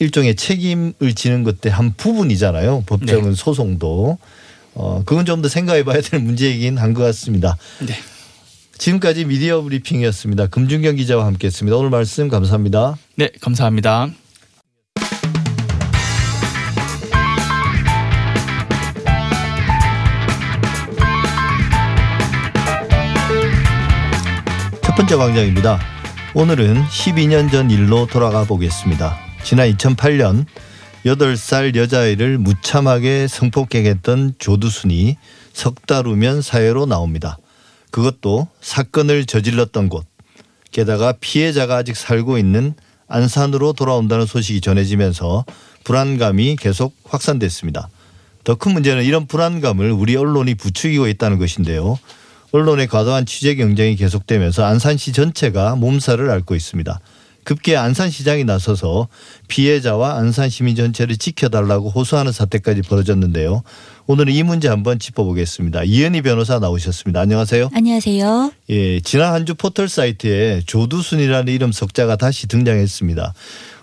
일종의 0.00 0.36
책임을 0.36 1.14
지는 1.16 1.42
것의 1.44 1.72
한 1.72 1.94
부분이잖아요. 1.96 2.84
법정은 2.86 3.34
소송도. 3.34 4.18
어, 4.74 5.02
그건 5.04 5.24
좀 5.24 5.42
더 5.42 5.48
생각해 5.48 5.82
봐야 5.84 6.00
될 6.00 6.20
문제이긴 6.20 6.78
한 6.78 6.94
것 6.94 7.02
같습니다. 7.04 7.56
네. 7.84 7.94
지금까지 8.76 9.24
미디어 9.24 9.60
브리핑이었습니다. 9.62 10.46
금준경 10.48 10.94
기자와 10.96 11.26
함께 11.26 11.48
했습니다. 11.48 11.76
오늘 11.76 11.90
말씀 11.90 12.28
감사합니다. 12.28 12.96
네, 13.16 13.28
감사합니다. 13.40 14.10
번째 24.98 25.14
광장입니다. 25.14 25.78
오늘은 26.34 26.82
12년 26.86 27.52
전 27.52 27.70
일로 27.70 28.08
돌아가 28.08 28.42
보겠습니다. 28.42 29.16
지난 29.44 29.70
2008년 29.70 30.44
8살 31.06 31.76
여자아이를 31.76 32.38
무참하게 32.38 33.28
성폭행했던 33.28 34.34
조두순이 34.40 35.16
석 35.52 35.86
달 35.86 36.06
후면 36.06 36.42
사회로 36.42 36.86
나옵니다. 36.86 37.38
그것도 37.92 38.48
사건을 38.60 39.26
저질렀던 39.26 39.88
곳, 39.88 40.04
게다가 40.72 41.12
피해자가 41.20 41.76
아직 41.76 41.96
살고 41.96 42.36
있는 42.36 42.74
안산으로 43.06 43.74
돌아온다는 43.74 44.26
소식이 44.26 44.60
전해지면서 44.60 45.44
불안감이 45.84 46.56
계속 46.56 46.96
확산됐습니다. 47.04 47.88
더 48.42 48.56
큰 48.56 48.72
문제는 48.72 49.04
이런 49.04 49.26
불안감을 49.28 49.92
우리 49.92 50.16
언론이 50.16 50.56
부추기고 50.56 51.06
있다는 51.06 51.38
것인데요. 51.38 52.00
언론의 52.52 52.86
과도한 52.86 53.26
취재 53.26 53.54
경쟁이 53.54 53.96
계속되면서 53.96 54.64
안산시 54.64 55.12
전체가 55.12 55.76
몸살을 55.76 56.30
앓고 56.30 56.54
있습니다. 56.54 57.00
급기야 57.44 57.82
안산시장이 57.82 58.44
나서서 58.44 59.08
피해자와 59.48 60.16
안산 60.18 60.50
시민 60.50 60.76
전체를 60.76 61.16
지켜달라고 61.16 61.88
호소하는 61.88 62.30
사태까지 62.30 62.82
벌어졌는데요. 62.82 63.62
오늘은 64.06 64.34
이 64.34 64.42
문제 64.42 64.68
한번 64.68 64.98
짚어보겠습니다. 64.98 65.84
이현희 65.84 66.20
변호사 66.22 66.58
나오셨습니다. 66.58 67.20
안녕하세요. 67.20 67.70
안녕하세요. 67.72 68.52
예, 68.68 69.00
지난 69.00 69.32
한 69.32 69.46
주 69.46 69.54
포털 69.54 69.88
사이트에 69.88 70.60
조두순이라는 70.66 71.50
이름 71.50 71.72
석자가 71.72 72.16
다시 72.16 72.48
등장했습니다. 72.48 73.32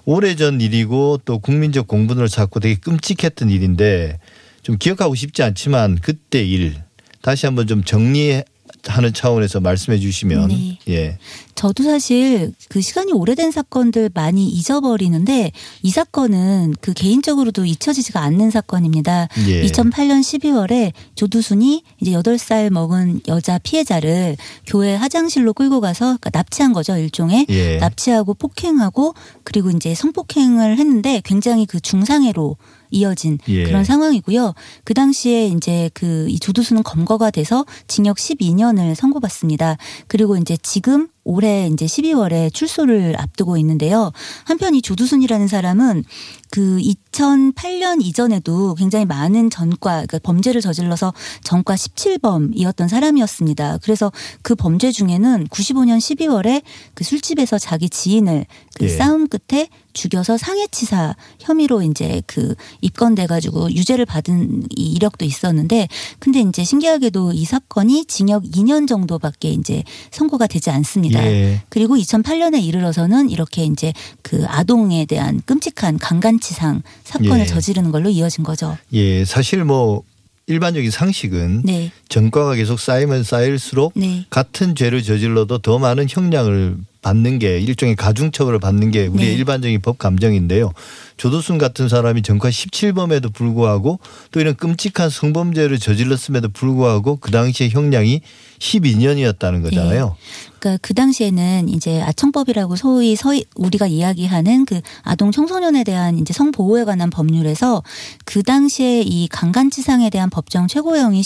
오래전 0.06 0.62
일이고 0.62 1.22
또 1.26 1.40
국민적 1.40 1.88
공분을 1.88 2.30
쌓고 2.30 2.60
되게 2.60 2.76
끔찍했던 2.76 3.50
일인데 3.50 4.20
좀 4.62 4.78
기억하고 4.78 5.16
싶지 5.16 5.42
않지만 5.42 5.98
그때 6.04 6.44
일 6.46 6.76
다시 7.24 7.48
한번 7.48 7.66
좀 7.66 7.84
정리 7.84 8.44
하는 8.88 9.14
차원에서 9.14 9.60
말씀해 9.60 10.00
주시면 10.00 10.48
네. 10.50 10.80
예. 10.88 11.18
저도 11.56 11.84
사실 11.84 12.54
그 12.70 12.82
시간이 12.82 13.14
오래된 13.14 13.52
사건들 13.52 14.10
많이 14.14 14.48
잊어버리는데 14.48 15.52
이 15.82 15.90
사건은 15.90 16.76
그 16.82 16.94
개인적으로도 16.94 17.66
잊혀지지가 17.66 18.20
않는 18.22 18.52
사건입니다. 18.52 19.30
예. 19.48 19.64
2008년 19.64 20.22
12월에 20.22 20.92
조두순이 21.16 21.84
이제 22.02 22.12
8살 22.12 22.70
먹은 22.72 23.22
여자 23.28 23.58
피해자를 23.58 24.36
교회 24.68 24.96
화장실로 24.96 25.54
끌고 25.54 25.80
가서 25.82 26.18
그러니까 26.20 26.30
납치한 26.34 26.74
거죠, 26.74 26.98
일종의. 26.98 27.46
예. 27.50 27.78
납치하고 27.78 28.34
폭행하고 28.34 29.14
그리고 29.44 29.70
이제 29.70 29.96
성폭행을 29.96 30.78
했는데 30.78 31.22
굉장히 31.24 31.66
그 31.66 31.80
중상해로 31.80 32.58
이어진 32.96 33.38
예. 33.48 33.64
그런 33.64 33.84
상황이고요. 33.84 34.54
그 34.84 34.94
당시에 34.94 35.48
이제 35.48 35.90
그 35.94 36.26
이 36.36 36.40
조두순은 36.40 36.84
검거가 36.84 37.32
돼서 37.32 37.66
징역 37.88 38.18
12년을 38.18 38.96
선고받습니다. 38.96 39.78
그리고 40.08 40.38
이제 40.38 40.58
지금 40.62 41.08
올해 41.26 41.68
이제 41.68 41.86
12월에 41.86 42.54
출소를 42.54 43.16
앞두고 43.20 43.58
있는데요. 43.58 44.12
한편 44.46 44.76
이 44.76 44.82
조두순이라는 44.82 45.48
사람은 45.48 46.04
그 46.52 46.78
2008년 46.78 48.02
이전에도 48.02 48.76
굉장히 48.76 49.06
많은 49.06 49.50
전과 49.50 50.06
그러니까 50.06 50.20
범죄를 50.20 50.62
저질러서 50.62 51.14
전과 51.44 51.76
17범이었던 51.76 52.88
사람이었습니다. 52.88 53.80
그래서 53.82 54.12
그 54.42 54.56
범죄 54.56 54.92
중에는 54.92 55.48
95년 55.48 55.98
12월에 55.98 56.62
그 56.94 57.04
술집에서 57.04 57.58
자기 57.58 57.90
지인을 57.90 58.46
그 58.76 58.86
예. 58.86 58.90
싸움 58.90 59.28
끝에 59.28 59.68
죽여서 59.94 60.38
상해치사 60.38 61.16
혐의로 61.40 61.82
이제 61.82 62.22
그 62.28 62.54
입건돼 62.82 63.28
가지고 63.28 63.72
유죄를 63.72 64.06
받은 64.06 64.68
이 64.76 64.92
이력도 64.92 65.26
있었는데 65.26 65.88
근데 66.20 66.42
이제 66.42 66.64
신기하게도 66.64 67.32
이 67.34 67.46
사건이 67.46 68.06
징역 68.06 68.44
2년 68.44 68.88
정도밖에 68.88 69.50
이제 69.50 69.84
선고가 70.12 70.48
되지 70.48 70.70
않습니다. 70.70 71.15
예. 71.18 71.62
그리고 71.70 71.96
2008년에 71.96 72.64
이르러서는 72.64 73.30
이렇게 73.30 73.64
이제 73.64 73.94
그 74.22 74.46
아동에 74.48 75.06
대한 75.06 75.42
끔찍한 75.46 76.00
강간치상 76.00 76.82
사건을 77.04 77.42
예. 77.42 77.46
저지르는 77.46 77.92
걸로 77.92 78.10
이어진 78.10 78.44
거죠. 78.44 78.78
예, 78.94 79.26
사실 79.26 79.64
뭐 79.64 80.04
일반적인 80.48 80.92
상식은 80.92 81.64
네. 81.64 81.92
전과가 82.10 82.56
계속 82.56 82.80
쌓이면 82.80 83.24
쌓일수록 83.24 83.94
네. 83.96 84.26
같은 84.30 84.76
죄를 84.76 85.02
저질러도 85.02 85.60
더 85.60 85.80
많은 85.80 86.06
형량을 86.10 86.78
받는 87.06 87.38
게 87.38 87.60
일종의 87.60 87.96
가중처벌을 87.96 88.58
받는 88.58 88.90
게 88.90 89.06
우리의 89.06 89.30
네. 89.30 89.36
일반적인 89.36 89.80
법 89.82 90.00
감정인데요. 90.00 90.72
조도순 91.18 91.60
같은 91.60 91.88
사람이 91.88 92.24
전과 92.24 92.50
17범에도 92.50 93.32
불구하고 93.32 94.00
또 94.32 94.40
이런 94.40 94.56
끔찍한 94.56 95.12
성범죄를 95.12 95.78
저질렀음에도 95.78 96.50
불구하고 96.50 97.18
그 97.18 97.30
당시에 97.30 97.70
형량이 97.70 98.22
12년이었다는 98.58 99.62
거잖아요. 99.62 100.16
그러니까 100.58 100.80
그 100.82 100.96
당시에는 100.96 101.70
이제 101.70 102.02
아청법이라고 102.02 102.76
소위 102.76 103.16
서희 103.16 103.46
우리가 103.56 103.86
이야기하는 103.86 104.66
그 104.66 104.82
아동 105.04 105.32
청소년에 105.32 105.84
대한 105.84 106.18
이제 106.18 106.34
성보호에 106.34 106.86
관한 106.86 107.12
법률에서 107.12 107.84
그 108.26 108.42
당시에 108.42 109.02
이 109.02 109.28
강간치상에 109.28 110.10
대한 110.10 110.32
법정 110.32 110.68
최고형이 110.68 111.22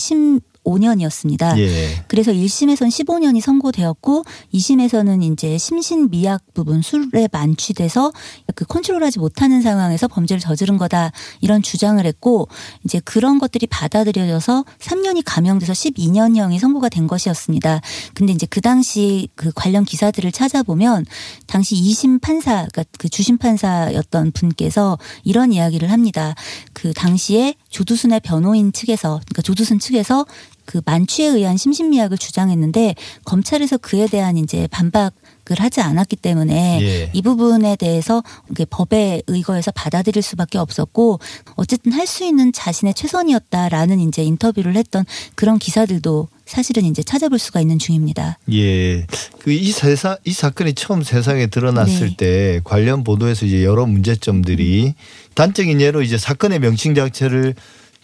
15년이었습니다. 0.65 1.57
예. 1.57 2.03
그래서 2.07 2.31
1심에선 2.31 2.87
15년이 2.87 3.41
선고되었고 3.41 4.23
2심에서는 4.53 5.23
이제 5.31 5.57
심신 5.57 6.09
미약 6.09 6.53
부분 6.53 6.81
술에 6.81 7.27
만취돼서 7.31 8.11
그 8.55 8.65
컨트롤하지 8.65 9.19
못하는 9.19 9.61
상황에서 9.61 10.07
범죄를 10.07 10.39
저지른 10.39 10.77
거다 10.77 11.11
이런 11.41 11.61
주장을 11.61 12.03
했고 12.05 12.47
이제 12.83 12.99
그런 13.03 13.39
것들이 13.39 13.67
받아들여져서 13.67 14.65
3년이 14.79 15.23
감형돼서 15.25 15.73
12년형이 15.73 16.59
선고가 16.59 16.89
된 16.89 17.07
것이었습니다. 17.07 17.81
근데 18.13 18.33
이제 18.33 18.45
그 18.49 18.61
당시 18.61 19.29
그 19.35 19.51
관련 19.55 19.85
기사들을 19.85 20.31
찾아보면 20.31 21.05
당시 21.47 21.75
2심 21.75 22.21
판사 22.21 22.67
그러니까 22.71 22.83
그 22.97 23.09
주심 23.09 23.37
판사였던 23.37 24.31
분께서 24.31 24.97
이런 25.23 25.53
이야기를 25.53 25.91
합니다. 25.91 26.35
그 26.73 26.93
당시에 26.93 27.55
조두순의 27.69 28.21
변호인 28.21 28.73
측에서 28.73 29.19
그러니까 29.25 29.41
조두순 29.41 29.79
측에서 29.79 30.25
그 30.69 30.81
만취에 30.85 31.25
의한 31.25 31.57
심신미약을 31.57 32.19
주장했는데 32.19 32.93
검찰에서 33.25 33.77
그에 33.77 34.05
대한 34.05 34.37
이제 34.37 34.67
반박 34.69 35.13
을 35.51 35.59
하지 35.59 35.81
않았기 35.81 36.17
때문에 36.17 36.79
예. 36.79 37.09
이 37.11 37.23
부분에 37.23 37.75
대해서 37.75 38.21
법에 38.69 39.23
의거해서 39.25 39.71
받아들일 39.71 40.21
수밖에 40.21 40.59
없었고 40.59 41.19
어쨌든 41.55 41.91
할 41.91 42.05
수 42.05 42.23
있는 42.23 42.53
자신의 42.53 42.93
최선이었다라는 42.93 43.99
이제 43.99 44.21
인터뷰를 44.21 44.75
했던 44.75 45.05
그런 45.33 45.57
기사들도 45.57 46.27
사실은 46.45 46.85
이제 46.85 47.01
찾아볼 47.01 47.39
수가 47.39 47.61
있는 47.61 47.79
중입니다. 47.79 48.37
예. 48.53 49.07
그이 49.39 49.71
세상 49.71 50.17
이 50.23 50.33
사건이 50.33 50.73
처음 50.73 51.01
세상에 51.01 51.47
드러났을 51.47 52.09
네. 52.09 52.15
때 52.15 52.61
관련 52.63 53.03
보도에서 53.03 53.47
이제 53.47 53.63
여러 53.63 53.87
문제점들이 53.87 54.93
단적인 55.33 55.81
예로 55.81 56.03
이제 56.03 56.19
사건의 56.19 56.59
명칭 56.59 56.93
자체를 56.93 57.55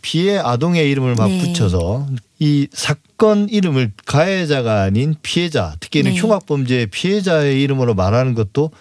피해 0.01 0.37
아동의 0.37 0.89
이름을 0.89 1.13
막 1.13 1.27
네. 1.27 1.39
붙여서 1.41 2.07
이 2.39 2.67
사건 2.71 3.47
이름을 3.49 3.91
가해자가 4.05 4.81
아닌 4.81 5.15
피해자, 5.21 5.75
특히는 5.79 6.11
네. 6.11 6.17
흉악범죄의 6.17 6.87
피해자의 6.87 7.61
이름으로 7.61 7.93
말하는 7.95 8.33
것도 8.33 8.71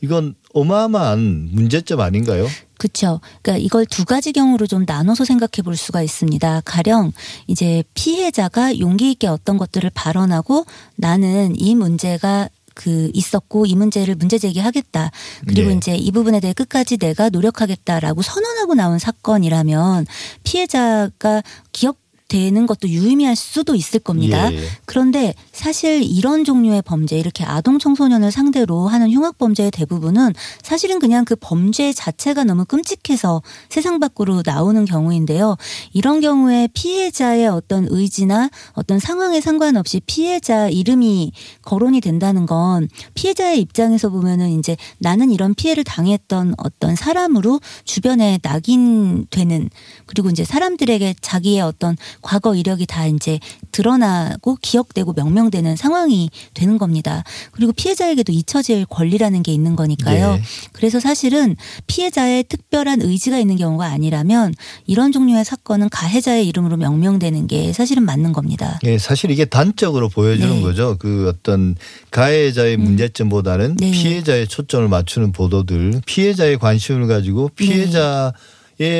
이건 0.00 0.34
어마어마한 0.52 1.48
문제점 1.52 2.00
아닌가요? 2.00 2.46
그렇죠. 2.76 3.20
그러니까 3.40 3.64
이걸 3.64 3.86
두 3.86 4.04
가지 4.04 4.32
경우로 4.32 4.66
좀 4.66 4.84
나눠서 4.86 5.24
생각해 5.24 5.62
볼 5.64 5.76
수가 5.76 6.02
있습니다. 6.02 6.62
가령 6.64 7.12
이제 7.46 7.82
피해자가 7.94 8.78
용기 8.78 9.12
있게 9.12 9.26
어떤 9.26 9.56
것들을 9.56 9.90
발언하고 9.94 10.66
나는 10.96 11.54
이 11.56 11.74
문제가 11.74 12.48
그 12.74 13.10
있었고 13.14 13.66
이 13.66 13.74
문제를 13.74 14.16
문제 14.16 14.36
제기하겠다. 14.36 15.10
그리고 15.46 15.70
네. 15.70 15.76
이제 15.76 15.94
이 15.94 16.10
부분에 16.10 16.40
대해 16.40 16.52
끝까지 16.52 16.98
내가 16.98 17.30
노력하겠다라고 17.30 18.20
선언하고 18.20 18.74
나온 18.74 18.98
사건이라면 18.98 20.06
피해자가 20.42 21.42
기억 21.72 22.03
되는 22.34 22.66
것도 22.66 22.88
유의미할 22.88 23.36
수도 23.36 23.76
있을 23.76 24.00
겁니다. 24.00 24.52
예. 24.52 24.58
그런데 24.86 25.34
사실 25.54 26.02
이런 26.02 26.44
종류의 26.44 26.82
범죄 26.82 27.16
이렇게 27.16 27.44
아동 27.44 27.78
청소년을 27.78 28.32
상대로 28.32 28.88
하는 28.88 29.10
흉악 29.10 29.38
범죄의 29.38 29.70
대부분은 29.70 30.32
사실은 30.62 30.98
그냥 30.98 31.24
그 31.24 31.36
범죄 31.36 31.92
자체가 31.92 32.42
너무 32.42 32.64
끔찍해서 32.64 33.40
세상 33.68 34.00
밖으로 34.00 34.42
나오는 34.44 34.84
경우인데요. 34.84 35.56
이런 35.92 36.20
경우에 36.20 36.68
피해자의 36.74 37.46
어떤 37.46 37.86
의지나 37.88 38.50
어떤 38.72 38.98
상황에 38.98 39.40
상관없이 39.40 40.00
피해자 40.06 40.68
이름이 40.68 41.32
거론이 41.62 42.00
된다는 42.00 42.46
건 42.46 42.88
피해자의 43.14 43.60
입장에서 43.60 44.10
보면은 44.10 44.58
이제 44.58 44.76
나는 44.98 45.30
이런 45.30 45.54
피해를 45.54 45.84
당했던 45.84 46.54
어떤 46.58 46.96
사람으로 46.96 47.60
주변에 47.84 48.40
낙인되는 48.42 49.70
그리고 50.06 50.30
이제 50.30 50.44
사람들에게 50.44 51.14
자기의 51.20 51.60
어떤 51.60 51.96
과거 52.22 52.56
이력이 52.56 52.86
다 52.86 53.06
이제 53.06 53.38
드러나고 53.70 54.58
기억되고 54.60 55.12
명명 55.12 55.43
되는 55.50 55.76
상황이 55.76 56.30
되는 56.54 56.78
겁니다. 56.78 57.24
그리고 57.52 57.72
피해자에게도 57.72 58.32
잊혀질 58.32 58.86
권리라는 58.86 59.42
게 59.42 59.52
있는 59.52 59.76
거니까요. 59.76 60.38
예. 60.38 60.42
그래서 60.72 61.00
사실은 61.00 61.56
피해자의 61.86 62.44
특별한 62.44 63.02
의지가 63.02 63.38
있는 63.38 63.56
경우가 63.56 63.86
아니라면 63.86 64.54
이런 64.86 65.12
종류의 65.12 65.44
사건은 65.44 65.88
가해자의 65.88 66.46
이름으로 66.48 66.76
명명되는 66.76 67.46
게 67.46 67.72
사실은 67.72 68.04
맞는 68.04 68.32
겁니다. 68.32 68.78
예, 68.84 68.98
사실 68.98 69.30
이게 69.30 69.44
단적으로 69.44 70.08
보여주는 70.08 70.54
네. 70.54 70.62
거죠. 70.62 70.96
그 70.98 71.28
어떤 71.28 71.74
가해자의 72.10 72.76
문제점보다는 72.76 73.76
네. 73.76 73.90
피해자의 73.90 74.46
초점을 74.48 74.88
맞추는 74.88 75.32
보도들, 75.32 76.00
피해자의 76.06 76.58
관심을 76.58 77.06
가지고 77.06 77.48
피해자의 77.56 78.32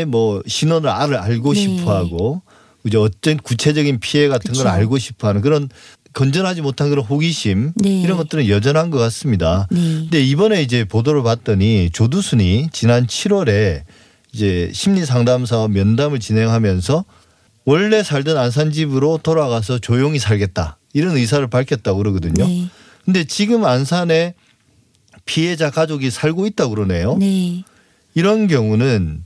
뭐 0.07 0.43
신원을 0.47 0.89
알, 0.89 1.15
알고 1.15 1.55
네. 1.55 1.61
싶어하고 1.61 2.43
이제 2.87 2.99
어떤 2.99 3.39
구체적인 3.39 3.99
피해 4.01 4.29
같은 4.29 4.53
걸 4.53 4.65
그쵸. 4.65 4.69
알고 4.69 4.99
싶어하는 4.99 5.41
그런 5.41 5.69
건전하지 6.15 6.63
못한 6.63 6.89
그런 6.89 7.05
호기심 7.05 7.73
네. 7.77 8.01
이런 8.01 8.17
것들은 8.17 8.49
여전한 8.49 8.91
것 8.91 8.99
같습니다. 8.99 9.67
네. 9.71 9.79
근데 9.79 10.23
이번에 10.23 10.63
이제 10.63 10.85
보도를 10.85 11.23
봤더니 11.23 11.91
조두순이 11.93 12.69
지난 12.73 13.07
7월에 13.07 13.83
이제 14.33 14.71
심리 14.73 15.05
상담사와 15.05 15.69
면담을 15.69 16.21
진행하면서 16.21 17.05
원래 17.65 18.03
살던 18.03 18.37
안산 18.37 18.73
집으로 18.73 19.19
돌아가서 19.23 19.79
조용히 19.79 20.19
살겠다 20.19 20.79
이런 20.93 21.17
의사를 21.17 21.47
밝혔다고 21.47 21.99
그러거든요. 21.99 22.47
네. 22.47 22.69
근데 23.05 23.25
지금 23.25 23.65
안산에 23.65 24.35
피해자 25.27 25.71
가족이 25.71 26.11
살고 26.11 26.47
있다고 26.47 26.75
그러네요. 26.75 27.17
네. 27.19 27.65
이런 28.15 28.47
경우는 28.47 29.25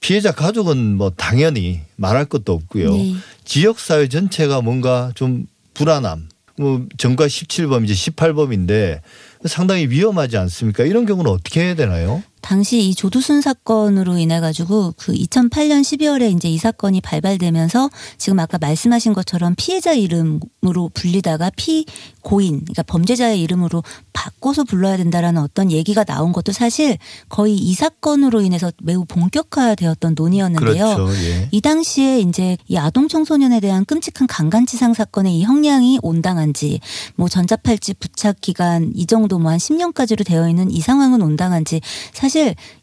피해자 0.00 0.32
가족은 0.32 0.96
뭐 0.96 1.10
당연히 1.10 1.80
말할 1.96 2.24
것도 2.26 2.52
없고요. 2.52 2.90
네. 2.90 3.14
지역 3.44 3.78
사회 3.78 4.08
전체가 4.08 4.60
뭔가 4.60 5.12
좀 5.14 5.46
불안함. 5.76 6.28
뭐 6.58 6.86
전과 6.96 7.26
17범 7.26 7.84
이제 7.84 7.92
18범인데 7.92 9.00
상당히 9.44 9.88
위험하지 9.88 10.38
않습니까? 10.38 10.84
이런 10.84 11.04
경우는 11.04 11.30
어떻게 11.30 11.62
해야 11.62 11.74
되나요? 11.74 12.22
당시 12.46 12.88
이 12.88 12.94
조두순 12.94 13.40
사건으로 13.40 14.18
인해 14.18 14.38
가지고 14.38 14.94
그 14.96 15.12
2008년 15.12 15.80
12월에 15.82 16.32
이제 16.32 16.48
이 16.48 16.58
사건이 16.58 17.00
발발되면서 17.00 17.90
지금 18.18 18.38
아까 18.38 18.56
말씀하신 18.58 19.14
것처럼 19.14 19.54
피해자 19.56 19.94
이름으로 19.94 20.90
불리다가 20.94 21.50
피고인 21.56 22.60
그러니까 22.60 22.84
범죄자의 22.84 23.42
이름으로 23.42 23.82
바꿔서 24.12 24.62
불러야 24.62 24.96
된다라는 24.96 25.42
어떤 25.42 25.72
얘기가 25.72 26.04
나온 26.04 26.32
것도 26.32 26.52
사실 26.52 26.98
거의 27.28 27.56
이 27.56 27.74
사건으로 27.74 28.42
인해서 28.42 28.70
매우 28.80 29.04
본격화되었던 29.04 30.14
논의였는데요. 30.16 30.96
그렇죠. 30.96 31.14
예. 31.24 31.48
이 31.50 31.60
당시에 31.60 32.20
이제 32.20 32.56
이 32.68 32.76
아동 32.76 33.08
청소년에 33.08 33.58
대한 33.58 33.84
끔찍한 33.84 34.28
강간치상 34.28 34.94
사건의 34.94 35.36
이 35.36 35.42
형량이 35.42 35.98
온당한지 36.02 36.78
뭐 37.16 37.28
전자팔찌 37.28 37.94
부착 37.94 38.40
기간 38.40 38.92
이 38.94 39.06
정도 39.06 39.40
뭐 39.40 39.56
한 39.56 39.58
10년까지로 39.58 40.24
되어 40.24 40.48
있는 40.48 40.70
이 40.70 40.80
상황은 40.80 41.22
온당한지 41.22 41.80
사실 42.12 42.35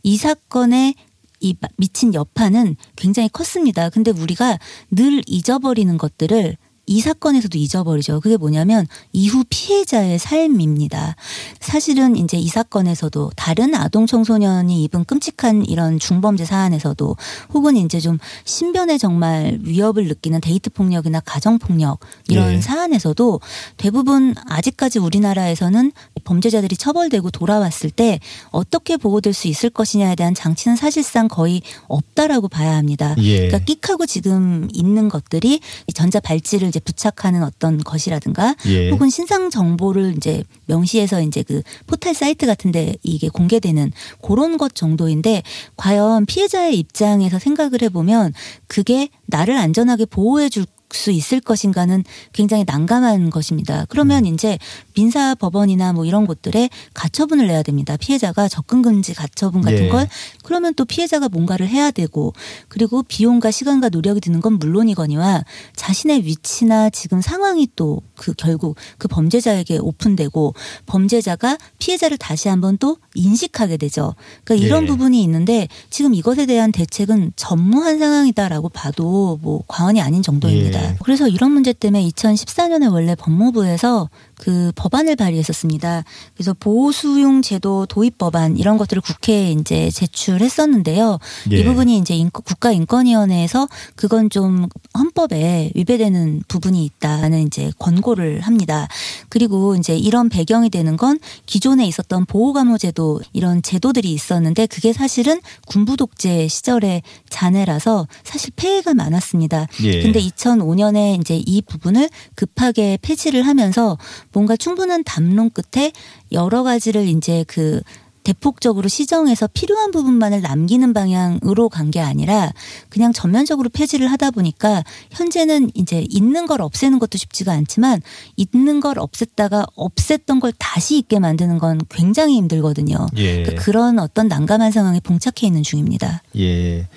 이 0.03 0.17
사건의 0.17 0.95
이 1.39 1.55
미친 1.77 2.13
여파는 2.13 2.77
굉장히 2.95 3.29
컸습니다. 3.29 3.89
근데 3.89 4.11
우리가 4.11 4.57
늘 4.91 5.21
잊어버리는 5.27 5.97
것들을 5.97 6.57
이 6.85 6.99
사건에서도 6.99 7.57
잊어버리죠. 7.57 8.19
그게 8.19 8.35
뭐냐면 8.35 8.87
이후 9.13 9.43
피해자의 9.49 10.19
삶입니다. 10.19 11.15
사실은 11.61 12.17
이제 12.17 12.37
이 12.37 12.47
사건에서도 12.47 13.31
다른 13.37 13.73
아동 13.73 14.05
청소년이 14.05 14.83
입은 14.83 15.05
끔찍한 15.05 15.65
이런 15.65 15.97
중범죄 15.97 16.43
사안에서도 16.43 17.15
혹은 17.53 17.77
이제 17.77 18.01
좀 18.01 18.17
신변에 18.43 18.97
정말 18.97 19.59
위협을 19.61 20.07
느끼는 20.07 20.41
데이트 20.41 20.69
폭력이나 20.69 21.21
가정 21.21 21.57
폭력 21.57 21.99
이런 22.27 22.55
예. 22.55 22.61
사안에서도 22.61 23.39
대부분 23.77 24.35
아직까지 24.45 24.99
우리나라에서는 24.99 25.91
범죄자들이 26.25 26.75
처벌되고 26.75 27.31
돌아왔을 27.31 27.91
때 27.91 28.19
어떻게 28.49 28.97
보호될 28.97 29.33
수 29.33 29.47
있을 29.47 29.69
것이냐에 29.69 30.15
대한 30.15 30.33
장치는 30.35 30.75
사실상 30.75 31.29
거의 31.29 31.61
없다라고 31.87 32.49
봐야 32.49 32.75
합니다. 32.75 33.15
예. 33.19 33.47
그러니까 33.47 33.59
끽하고 33.59 34.05
지금 34.05 34.67
있는 34.73 35.07
것들이 35.07 35.61
이 35.87 35.93
전자 35.93 36.19
발찌를 36.19 36.67
이제 36.67 36.79
부착하는 36.83 37.43
어떤 37.43 37.77
것이라든가 37.77 38.55
예. 38.67 38.89
혹은 38.89 39.09
신상 39.09 39.49
정보를 39.49 40.15
이제 40.17 40.43
명시해서 40.65 41.21
이제 41.21 41.43
그 41.43 41.61
포털 41.87 42.13
사이트 42.13 42.45
같은데 42.45 42.95
이게 43.03 43.29
공개되는 43.29 43.91
그런 44.21 44.57
것 44.57 44.75
정도인데 44.75 45.43
과연 45.77 46.25
피해자의 46.25 46.77
입장에서 46.77 47.39
생각을 47.39 47.81
해보면 47.81 48.33
그게 48.67 49.09
나를 49.25 49.57
안전하게 49.57 50.05
보호해줄 50.05 50.65
수 50.93 51.11
있을 51.11 51.39
것인가는 51.39 52.03
굉장히 52.31 52.63
난감한 52.65 53.29
것입니다. 53.29 53.85
그러면 53.89 54.25
이제 54.25 54.57
민사 54.93 55.35
법원이나 55.35 55.93
뭐 55.93 56.05
이런 56.05 56.25
곳들에 56.25 56.69
가처분을 56.93 57.47
내야 57.47 57.63
됩니다. 57.63 57.97
피해자가 57.97 58.47
접근 58.47 58.81
금지 58.81 59.13
가처분 59.13 59.61
같은 59.61 59.85
예. 59.85 59.89
걸 59.89 60.07
그러면 60.43 60.73
또 60.75 60.85
피해자가 60.85 61.29
뭔가를 61.29 61.67
해야 61.67 61.91
되고 61.91 62.33
그리고 62.67 63.03
비용과 63.03 63.51
시간과 63.51 63.89
노력이 63.89 64.21
드는 64.21 64.39
건 64.39 64.59
물론이거니와 64.59 65.43
자신의 65.75 66.25
위치나 66.25 66.89
지금 66.89 67.21
상황이 67.21 67.67
또 67.75 68.01
그 68.23 68.33
결국 68.37 68.77
그 68.97 69.07
범죄자에게 69.09 69.79
오픈되고 69.79 70.53
범죄자가 70.85 71.57
피해자를 71.77 72.17
다시 72.17 72.47
한번 72.47 72.77
또 72.77 72.97
인식하게 73.15 73.75
되죠. 73.77 74.15
그러니까 74.45 74.65
이런 74.65 74.83
예. 74.83 74.87
부분이 74.87 75.21
있는데 75.23 75.67
지금 75.89 76.13
이것에 76.13 76.45
대한 76.45 76.71
대책은 76.71 77.33
전무한 77.35 77.99
상황이다라고 77.99 78.69
봐도 78.69 79.39
뭐 79.41 79.63
과언이 79.67 80.01
아닌 80.01 80.21
정도입니다. 80.21 80.81
예. 80.81 80.82
그래서 81.03 81.27
이런 81.27 81.51
문제 81.51 81.73
때문에 81.73 82.03
2014년에 82.09 82.91
원래 82.91 83.15
법무부에서 83.15 84.09
그 84.43 84.73
법안을 84.75 85.15
발의했었습니다. 85.15 86.03
그래서 86.35 86.53
보호수용 86.59 87.41
제도 87.41 87.85
도입 87.85 88.17
법안 88.17 88.57
이런 88.57 88.77
것들을 88.77 89.01
국회에 89.01 89.51
이제 89.53 89.89
제출했었는데요. 89.89 91.17
예. 91.53 91.59
이 91.59 91.63
부분이 91.63 91.97
이제 91.97 92.13
인권- 92.13 92.43
국가인권위원회에서 92.43 93.69
그건 93.95 94.29
좀 94.29 94.67
헌법에 94.97 95.71
위배되는 95.75 96.43
부분이 96.49 96.83
있다는 96.83 97.47
이제 97.47 97.71
권고를 97.79 98.41
합니다. 98.41 98.89
그리고 99.29 99.75
이제 99.77 99.95
이런 99.95 100.27
배경이 100.27 100.69
되는 100.69 100.97
건 100.97 101.19
기존에 101.45 101.85
있었던 101.87 102.25
보호감호제도 102.25 103.21
이런 103.31 103.61
제도들이 103.61 104.11
있었는데 104.11 104.65
그게 104.67 104.91
사실은 104.91 105.39
군부 105.67 105.95
독재 105.95 106.49
시절의 106.49 107.01
잔해라서 107.29 108.07
사실 108.25 108.51
폐해가 108.57 108.93
많았습니다. 108.93 109.67
예. 109.83 110.01
근데 110.03 110.19
2005년에 110.19 111.21
이제 111.21 111.41
이 111.45 111.61
부분을 111.61 112.09
급하게 112.35 112.97
폐지를 113.01 113.43
하면서 113.47 113.97
뭔가 114.33 114.55
충분한 114.57 115.03
담론 115.03 115.49
끝에 115.49 115.91
여러 116.31 116.63
가지를 116.63 117.07
이제 117.07 117.45
그 117.47 117.81
대폭적으로 118.23 118.87
시정해서 118.87 119.47
필요한 119.53 119.91
부분만을 119.91 120.39
남기는 120.41 120.93
방향으로 120.93 121.67
간 121.67 121.91
게 121.91 121.99
아니라 121.99 122.53
그냥 122.87 123.11
전면적으로 123.11 123.67
폐지를 123.69 124.09
하다 124.11 124.31
보니까 124.31 124.81
현재는 125.11 125.71
이제 125.73 126.05
있는 126.09 126.45
걸 126.45 126.61
없애는 126.61 126.99
것도 126.99 127.17
쉽지가 127.17 127.51
않지만 127.51 128.01
있는 128.37 128.79
걸 128.79 128.95
없앴다가 128.95 129.67
없앴던 129.75 130.39
걸 130.39 130.53
다시 130.57 130.97
있게 130.99 131.19
만드는 131.19 131.57
건 131.57 131.81
굉장히 131.89 132.37
힘들거든요. 132.37 132.95
예. 133.17 133.43
그러니까 133.43 133.61
그런 133.61 133.99
어떤 133.99 134.29
난감한 134.29 134.71
상황에 134.71 135.01
봉착해 135.01 135.45
있는 135.45 135.61
중입니다. 135.61 136.23
예. 136.37 136.87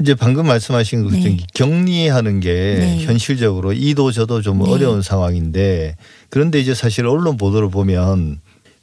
이제 0.00 0.14
방금 0.14 0.46
말씀하신 0.46 1.04
것 1.04 1.12
네. 1.12 1.20
좀 1.20 1.36
격리하는 1.54 2.40
게 2.40 2.52
네. 2.52 3.04
현실적으로 3.04 3.72
이도 3.72 4.10
저도 4.12 4.40
좀 4.40 4.62
네. 4.62 4.70
어려운 4.70 5.02
상황인데 5.02 5.96
그런데 6.30 6.58
이제 6.58 6.74
사실 6.74 7.06
언론 7.06 7.36
보도를 7.36 7.70
보면 7.70 8.40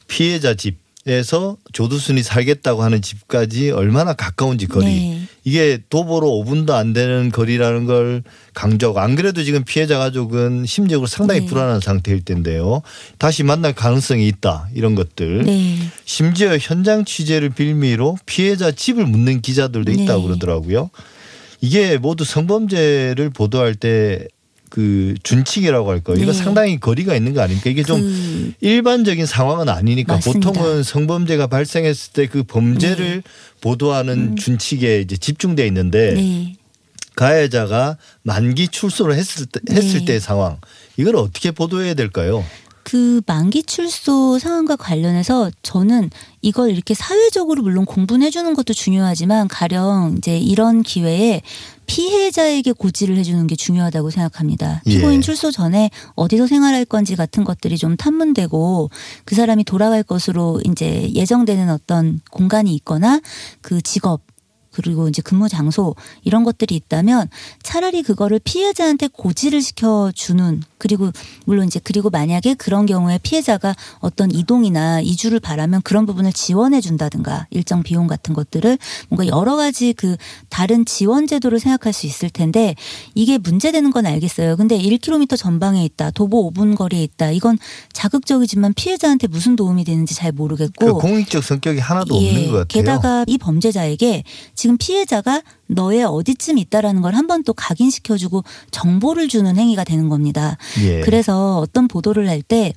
피해자 0.07 0.53
집 0.53 0.77
에서 1.09 1.55
조두순이 1.71 2.21
살겠다고 2.21 2.83
하는 2.83 3.01
집까지 3.01 3.71
얼마나 3.71 4.13
가까운지 4.13 4.67
거리 4.67 4.85
네. 4.85 5.21
이게 5.45 5.79
도보로 5.89 6.27
5분도 6.27 6.71
안 6.71 6.91
되는 6.91 7.31
거리라는 7.31 7.85
걸 7.85 8.23
강조하고 8.53 8.99
안 8.99 9.15
그래도 9.15 9.43
지금 9.45 9.63
피해자 9.63 9.97
가족은 9.97 10.65
심적으로 10.65 11.07
상당히 11.07 11.41
네. 11.41 11.45
불안한 11.45 11.79
상태일 11.79 12.25
텐데요. 12.25 12.81
다시 13.19 13.43
만날 13.43 13.73
가능성이 13.73 14.27
있다 14.27 14.67
이런 14.73 14.95
것들. 14.95 15.45
네. 15.45 15.77
심지어 16.03 16.57
현장 16.57 17.05
취재를 17.05 17.51
빌미로 17.51 18.17
피해자 18.25 18.71
집을 18.71 19.05
묻는 19.05 19.41
기자들도 19.41 19.91
네. 19.93 20.03
있다고 20.03 20.23
그러더라고요. 20.23 20.89
이게 21.61 21.97
모두 21.97 22.25
성범죄를 22.25 23.29
보도할 23.29 23.75
때 23.75 24.27
그 24.69 25.15
준칙이라고 25.23 25.89
할까요? 25.89 26.17
이거 26.17 26.31
네. 26.31 26.37
상당히 26.37 26.79
거리가 26.79 27.15
있는 27.15 27.33
거 27.33 27.41
아닙니까? 27.41 27.69
이게 27.69 27.83
좀 27.83 28.01
그 28.01 28.53
일반적인 28.61 29.25
상황은 29.25 29.69
아니니까 29.69 30.15
맞습니다. 30.15 30.51
보통은 30.51 30.83
성범죄가 30.83 31.47
발생했을 31.47 32.13
때 32.13 32.27
그 32.27 32.43
범죄를 32.43 33.23
보도하는 33.61 34.35
준칙에 34.35 35.01
이제 35.01 35.15
집중돼 35.17 35.65
있는데 35.67 36.11
음. 36.11 36.15
네. 36.15 36.55
가해자가 37.15 37.97
만기 38.23 38.67
출소를 38.67 39.15
했을 39.15 39.45
때 39.45 39.59
했을 39.71 39.99
네. 39.99 40.05
때의 40.05 40.19
상황 40.19 40.57
이걸 40.97 41.15
어떻게 41.15 41.51
보도해야 41.51 41.93
될까요? 41.93 42.43
그 42.83 43.21
만기 43.25 43.63
출소 43.63 44.39
상황과 44.39 44.75
관련해서 44.77 45.51
저는 45.61 46.09
이걸 46.41 46.69
이렇게 46.71 46.93
사회적으로 46.93 47.61
물론 47.63 47.85
공부해 47.85 48.29
주는 48.29 48.53
것도 48.53 48.73
중요하지만 48.73 49.47
가령 49.49 50.15
이제 50.17 50.37
이런 50.37 50.83
기회에 50.83 51.41
피해자에게 51.87 52.73
고지를 52.73 53.17
해주는 53.17 53.47
게 53.47 53.55
중요하다고 53.55 54.11
생각합니다. 54.11 54.81
예. 54.85 54.89
피고인 54.91 55.21
출소 55.21 55.51
전에 55.51 55.89
어디서 56.15 56.45
생활할 56.45 56.85
건지 56.85 57.15
같은 57.15 57.43
것들이 57.43 57.77
좀 57.77 57.97
탐문되고 57.97 58.89
그 59.25 59.35
사람이 59.35 59.63
돌아갈 59.63 60.03
것으로 60.03 60.61
이제 60.65 61.09
예정되는 61.13 61.69
어떤 61.69 62.19
공간이 62.29 62.75
있거나 62.75 63.19
그 63.61 63.81
직업 63.81 64.21
그리고 64.77 65.09
이제 65.09 65.23
근무 65.23 65.49
장소 65.49 65.95
이런 66.23 66.43
것들이 66.43 66.75
있다면 66.75 67.29
차라리 67.63 68.03
그거를 68.03 68.39
피해자한테 68.43 69.07
고지를 69.07 69.61
시켜주는 69.61 70.61
그리고 70.77 71.11
물론 71.45 71.65
이제 71.65 71.79
그리고 71.83 72.11
만약에 72.11 72.53
그런 72.53 72.85
경우에 72.85 73.17
피해자가 73.23 73.75
어떤 73.99 74.29
이동이나 74.29 75.01
이주를 75.01 75.39
바라면 75.39 75.81
그런 75.81 76.05
부분을 76.05 76.31
지원해 76.31 76.79
준다든가 76.81 77.47
일정 77.49 77.81
비용 77.81 78.05
같은 78.05 78.35
것들을 78.35 78.77
뭔가 79.09 79.25
여러 79.25 79.55
가지 79.55 79.93
그 79.93 80.15
다른 80.49 80.85
지원 80.85 81.25
제도를 81.25 81.59
생각할 81.59 81.91
수 81.91 82.05
있을 82.05 82.29
텐데 82.29 82.75
이게 83.15 83.39
문제되는 83.39 83.89
건 83.89 84.05
알겠어요. 84.05 84.57
근데 84.57 84.77
1km 84.77 85.35
전방에 85.37 85.83
있다. 85.85 86.11
도보 86.11 86.51
5분 86.51 86.75
거리에 86.75 87.01
있다. 87.01 87.31
이건 87.31 87.57
자극적이지만 87.93 88.75
피해자한테 88.75 89.27
무슨 89.27 89.55
도움이 89.55 89.83
되는지 89.85 90.13
잘 90.13 90.31
모르겠고 90.31 90.85
그 90.85 90.93
공익적 90.93 91.43
성격이 91.43 91.79
하나도 91.79 92.15
없는 92.15 92.51
것 92.51 92.51
같아요. 92.51 92.59
예, 92.59 92.65
게다가 92.67 93.23
이 93.25 93.39
범죄자에게 93.39 94.23
지금 94.53 94.66
피해자가 94.75 95.41
너의 95.67 96.03
어디쯤 96.03 96.57
있다라는 96.57 97.01
걸 97.01 97.13
한 97.15 97.27
번 97.27 97.43
또 97.43 97.53
각인시켜주고 97.53 98.43
정보를 98.71 99.29
주는 99.29 99.55
행위가 99.55 99.85
되는 99.85 100.09
겁니다. 100.09 100.57
예. 100.81 100.99
그래서 101.01 101.59
어떤 101.59 101.87
보도를 101.87 102.27
할 102.27 102.41
때 102.41 102.73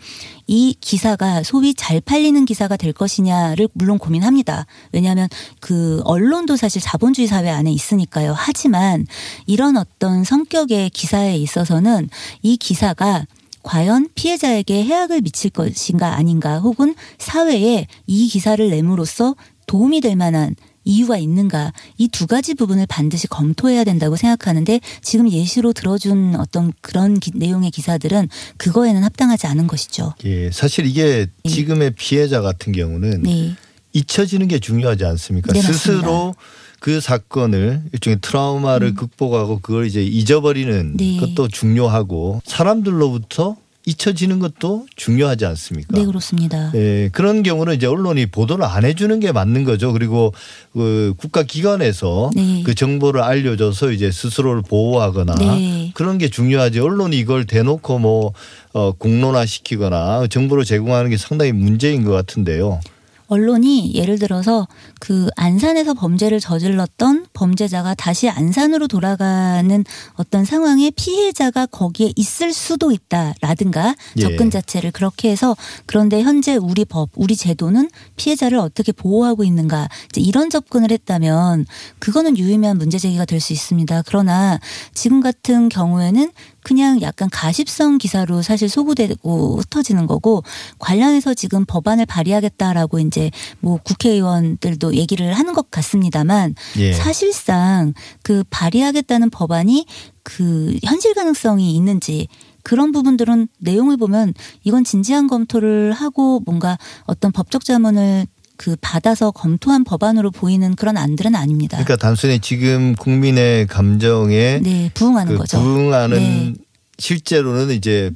이 0.47 0.75
기사가 0.81 1.43
소위 1.45 1.75
잘 1.75 2.01
팔리는 2.01 2.45
기사가 2.45 2.77
될 2.77 2.93
것이냐를 2.93 3.69
물론 3.73 3.99
고민합니다. 3.99 4.67
왜냐하면 4.93 5.29
그 5.61 6.01
언론도 6.05 6.57
사실 6.57 6.83
자본주의 6.83 7.27
사회 7.29 7.49
안에 7.51 7.71
있으니까요. 7.73 8.35
하지만 8.37 9.07
이런 9.47 9.77
어떤 9.77 10.25
성격의 10.25 10.91
기사에 10.91 11.37
있어서는 11.37 12.09
이 12.43 12.57
기사가 12.57 13.27
과연 13.63 14.09
피해자에게 14.15 14.83
해악을 14.85 15.21
미칠 15.21 15.51
것인가 15.51 16.15
아닌가 16.17 16.59
혹은 16.59 16.95
사회에 17.19 17.87
이 18.07 18.27
기사를 18.29 18.69
내므로써 18.71 19.37
도움이 19.67 20.01
될 20.01 20.17
만한 20.17 20.57
이유가 20.85 21.17
있는가 21.19 21.73
이 21.99 22.09
두 22.09 22.27
가지 22.27 22.55
부분을 22.55 22.87
반드시 22.87 23.27
검토해야 23.29 23.85
된다고 23.85 24.17
생각하는데 24.17 24.81
지금 25.03 25.31
예시로 25.31 25.73
들어준 25.73 26.37
어떤 26.37 26.73
그런 26.81 27.19
기- 27.21 27.33
내용의 27.35 27.71
기사들은 27.71 28.29
그거에는 28.57 29.03
합당하지 29.05 29.47
않은 29.47 29.67
것이죠. 29.67 30.15
예, 30.25 30.51
사실 30.51 30.87
이게 30.87 31.27
네. 31.45 31.51
지금의 31.51 31.93
피해자 31.97 32.41
같은 32.41 32.73
경우는 32.73 33.23
네, 33.23 33.55
잊혀지는 33.93 34.49
게 34.49 34.59
중요하지 34.59 35.05
않습니까? 35.05 35.53
네, 35.53 35.61
스스로 35.63 36.35
그 36.81 37.01
사건을 37.01 37.83
일종의 37.93 38.19
트라우마를 38.23 38.95
극복하고 38.95 39.61
그걸 39.61 39.87
이제 39.87 40.03
잊어버리는 40.03 40.73
음. 40.75 40.97
네. 40.97 41.19
것도 41.19 41.49
중요하고 41.49 42.41
사람들로부터 42.47 43.57
잊혀지는 43.91 44.39
것도 44.39 44.87
중요하지 44.95 45.47
않습니까? 45.47 45.99
네 45.99 46.05
그렇습니다. 46.05 46.71
예, 46.75 47.09
그런 47.13 47.43
경우는 47.43 47.75
이제 47.75 47.87
언론이 47.87 48.27
보도를 48.27 48.65
안 48.65 48.85
해주는 48.85 49.19
게 49.21 49.33
맞는 49.33 49.65
거죠. 49.65 49.93
그리고 49.93 50.33
그 50.73 51.15
국가기관에서 51.17 52.31
네. 52.35 52.63
그 52.65 52.75
정보를 52.75 53.21
알려줘서 53.23 53.91
이제 53.91 54.11
스스로를 54.11 54.63
보호하거나 54.63 55.35
네. 55.35 55.91
그런 55.95 56.19
게 56.19 56.29
중요하지. 56.29 56.79
언론이 56.79 57.19
이걸 57.19 57.45
대놓고 57.45 57.99
뭐 57.99 58.33
어, 58.73 58.93
공론화 58.93 59.45
시키거나 59.47 60.29
정보를 60.29 60.65
제공하는 60.65 61.11
게 61.11 61.17
상당히 61.17 61.53
문제인 61.53 62.05
것 62.05 62.13
같은데요. 62.13 62.81
언론이 63.31 63.95
예를 63.95 64.19
들어서 64.19 64.69
그 65.01 65.29
안산에서 65.35 65.95
범죄를 65.95 66.39
저질렀던 66.39 67.27
범죄자가 67.33 67.95
다시 67.95 68.29
안산으로 68.29 68.87
돌아가는 68.87 69.85
어떤 70.15 70.45
상황에 70.45 70.91
피해자가 70.95 71.67
거기에 71.67 72.13
있을 72.15 72.53
수도 72.53 72.93
있다라든가 72.93 73.97
예. 74.19 74.21
접근 74.21 74.51
자체를 74.51 74.93
그렇게 74.93 75.31
해서 75.31 75.57
그런데 75.87 76.23
현재 76.23 76.57
우리 76.57 76.85
법, 76.85 77.11
우리 77.17 77.35
제도는 77.35 77.91
피해자를 78.17 78.59
어떻게 78.59 78.93
보호하고 78.93 79.43
있는가 79.43 79.89
이제 80.11 80.21
이런 80.21 80.51
접근을 80.51 80.93
했다면 80.93 81.67
그거는 81.99 82.39
유의미한 82.39 82.79
문제 82.79 82.99
제기가 82.99 83.25
될 83.25 83.41
수 83.41 83.53
있습니다. 83.53 84.03
그러나 84.07 84.61
지금 84.95 85.21
같은 85.21 85.69
경우에는 85.69 86.31
그냥 86.63 87.01
약간 87.03 87.29
가십성 87.31 87.99
기사로 87.99 88.43
사실 88.43 88.69
소구되고 88.69 89.59
흩어지는 89.59 90.07
거고 90.07 90.43
관련해서 90.79 91.35
지금 91.35 91.65
법안을 91.65 92.07
발의하겠다라고 92.07 92.99
이제 93.01 93.31
뭐 93.61 93.79
국회의원들도 93.83 94.95
얘기를 94.95 95.33
하는 95.33 95.53
것 95.55 95.71
같습니다만 95.71 96.55
예. 96.79 96.93
사실상 96.93 97.95
그 98.23 98.45
발의하겠다는 98.51 99.31
법안이 99.31 99.87
그 100.23 100.77
현실 100.85 101.15
가능성이 101.15 101.75
있는지 101.75 102.29
그런 102.63 102.93
부분들은 102.93 103.49
내용을 103.59 103.97
보면 103.97 104.35
이건 104.65 104.85
진지한 104.85 105.27
검토를 105.27 105.93
하고 105.93 106.41
뭔가 106.45 106.79
어떤 107.05 107.33
법적 107.33 107.65
자문을 107.65 108.27
그 108.61 108.77
받아서 108.83 109.31
검토한 109.31 109.85
법안으로 109.85 110.31
보이는 110.31 110.75
그런 110.75 110.99
안들은 110.99 111.35
아닙니다. 111.35 111.79
그러니까 111.79 111.97
단순히 111.97 112.41
지금 112.41 112.95
국민의 112.95 113.67
감정에 113.67 114.61
네, 114.63 114.91
부응하는 114.93 115.33
그 115.33 115.39
거죠. 115.39 115.59
부응하는 115.63 116.19
네. 116.19 116.55
실제로는 116.99 117.75
이제 117.75 118.11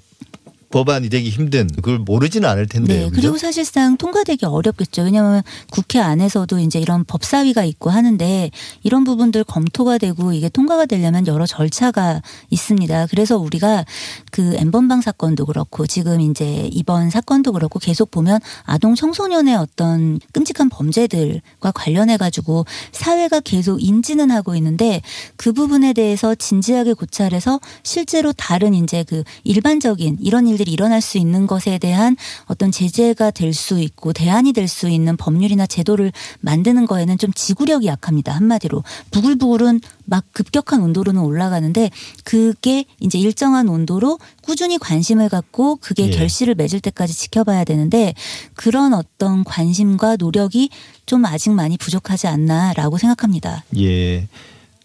법안이 0.74 1.08
되기 1.08 1.30
힘든 1.30 1.68
그걸 1.68 2.00
모르지는 2.00 2.48
않을 2.48 2.66
텐데요. 2.66 3.04
네, 3.04 3.08
그죠? 3.08 3.20
그리고 3.20 3.38
사실상 3.38 3.96
통과되기 3.96 4.44
어렵겠죠. 4.44 5.02
왜냐하면 5.02 5.44
국회 5.70 6.00
안에서도 6.00 6.58
이제 6.58 6.80
이런 6.80 7.04
법사위가 7.04 7.62
있고 7.62 7.90
하는데 7.90 8.50
이런 8.82 9.04
부분들 9.04 9.44
검토가 9.44 9.98
되고 9.98 10.32
이게 10.32 10.48
통과가 10.48 10.86
되려면 10.86 11.28
여러 11.28 11.46
절차가 11.46 12.22
있습니다. 12.50 13.06
그래서 13.06 13.38
우리가 13.38 13.84
그 14.32 14.56
엠번방 14.56 15.00
사건도 15.00 15.46
그렇고 15.46 15.86
지금 15.86 16.20
이제 16.20 16.68
이번 16.72 17.08
사건도 17.08 17.52
그렇고 17.52 17.78
계속 17.78 18.10
보면 18.10 18.40
아동 18.64 18.96
청소년의 18.96 19.54
어떤 19.54 20.18
끔찍한 20.32 20.70
범죄들과 20.70 21.70
관련해 21.72 22.16
가지고 22.16 22.66
사회가 22.90 23.38
계속 23.38 23.80
인지는 23.80 24.32
하고 24.32 24.56
있는데 24.56 25.02
그 25.36 25.52
부분에 25.52 25.92
대해서 25.92 26.34
진지하게 26.34 26.94
고찰해서 26.94 27.60
실제로 27.84 28.32
다른 28.32 28.74
이제 28.74 29.04
그 29.04 29.22
일반적인 29.44 30.18
이런 30.20 30.48
일들 30.48 30.63
이 30.68 30.72
일어날 30.72 31.00
수 31.00 31.18
있는 31.18 31.46
것에 31.46 31.78
대한 31.78 32.16
어떤 32.46 32.70
제재가 32.70 33.30
될 33.30 33.54
수 33.54 33.78
있고 33.80 34.12
대안이 34.12 34.52
될 34.52 34.66
수 34.66 34.88
있는 34.88 35.16
법률이나 35.16 35.66
제도를 35.66 36.10
만드는 36.40 36.86
거에는 36.86 37.18
좀 37.18 37.32
지구력이 37.32 37.86
약합니다. 37.86 38.32
한마디로 38.32 38.82
부글부글은 39.10 39.80
막 40.06 40.24
급격한 40.32 40.82
온도로는 40.82 41.20
올라가는데 41.20 41.90
그게 42.24 42.84
이제 43.00 43.18
일정한 43.18 43.68
온도로 43.68 44.18
꾸준히 44.42 44.78
관심을 44.78 45.28
갖고 45.28 45.76
그게 45.76 46.06
예. 46.06 46.10
결실을 46.10 46.54
맺을 46.56 46.80
때까지 46.80 47.14
지켜봐야 47.14 47.64
되는데 47.64 48.14
그런 48.54 48.92
어떤 48.94 49.44
관심과 49.44 50.16
노력이 50.16 50.70
좀 51.06 51.24
아직 51.26 51.50
많이 51.50 51.76
부족하지 51.78 52.26
않나라고 52.26 52.98
생각합니다. 52.98 53.64
예. 53.78 54.26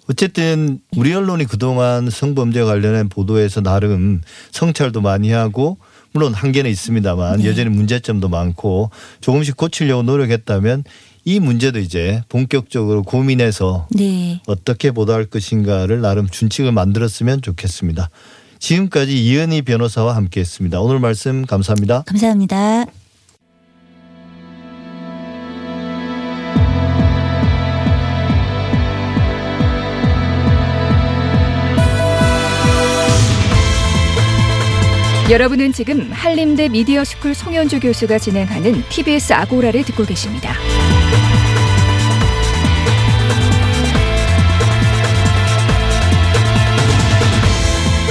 어쨌든 0.10 0.80
우리 0.98 1.14
언론이 1.14 1.46
그동안 1.46 2.10
성범죄 2.10 2.64
관련한 2.64 3.10
보도에서 3.10 3.62
나름 3.62 4.22
성찰도 4.52 5.02
많이 5.02 5.32
하고 5.32 5.78
물론 6.12 6.34
한계는 6.34 6.70
있습니다만 6.72 7.40
네. 7.40 7.46
여전히 7.46 7.70
문제점도 7.70 8.28
많고 8.28 8.90
조금씩 9.22 9.56
고치려고 9.56 10.02
노력했다면 10.04 10.84
이 11.26 11.40
문제도 11.40 11.78
이제 11.78 12.24
본격적으로 12.28 13.04
고민해서 13.04 13.88
네. 13.92 14.42
어떻게 14.48 14.90
보도할 14.90 15.26
것인가를 15.26 16.02
나름 16.02 16.28
준칙을 16.28 16.72
만들었으면 16.72 17.44
좋겠습니다. 17.44 18.10
지금까지 18.58 19.24
이은희 19.26 19.62
변호사와 19.62 20.16
함께했습니다. 20.16 20.82
오늘 20.82 21.00
말씀 21.00 21.46
감사합니다. 21.46 22.04
감사합니다. 22.08 22.99
여러분은 35.30 35.74
지금 35.74 36.12
한림대 36.12 36.70
미디어 36.70 37.04
스쿨 37.04 37.36
송현주 37.36 37.82
교수가 37.82 38.18
진행하는 38.18 38.84
TBS 38.90 39.34
아고라를 39.34 39.84
듣고 39.84 40.04
계십니다. 40.04 40.56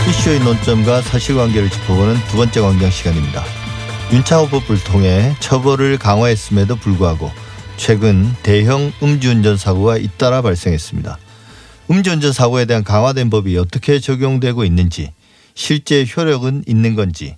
이슈의 0.08 0.38
논점과 0.44 1.02
사실관계를 1.02 1.68
짚어보는 1.68 2.14
두 2.28 2.36
번째 2.36 2.60
광장 2.60 2.88
시간입니다. 2.88 3.42
윤창호 4.12 4.46
법을 4.46 4.84
통해 4.84 5.34
처벌을 5.40 5.98
강화했음에도 5.98 6.76
불구하고 6.76 7.32
최근 7.76 8.32
대형 8.44 8.92
음주운전 9.02 9.56
사고가 9.56 9.96
잇따라 9.96 10.40
발생했습니다. 10.40 11.18
음주운전 11.90 12.32
사고에 12.32 12.64
대한 12.64 12.84
강화된 12.84 13.28
법이 13.28 13.58
어떻게 13.58 13.98
적용되고 13.98 14.64
있는지 14.64 15.10
실제 15.58 16.06
효력은 16.16 16.62
있는 16.68 16.94
건지 16.94 17.36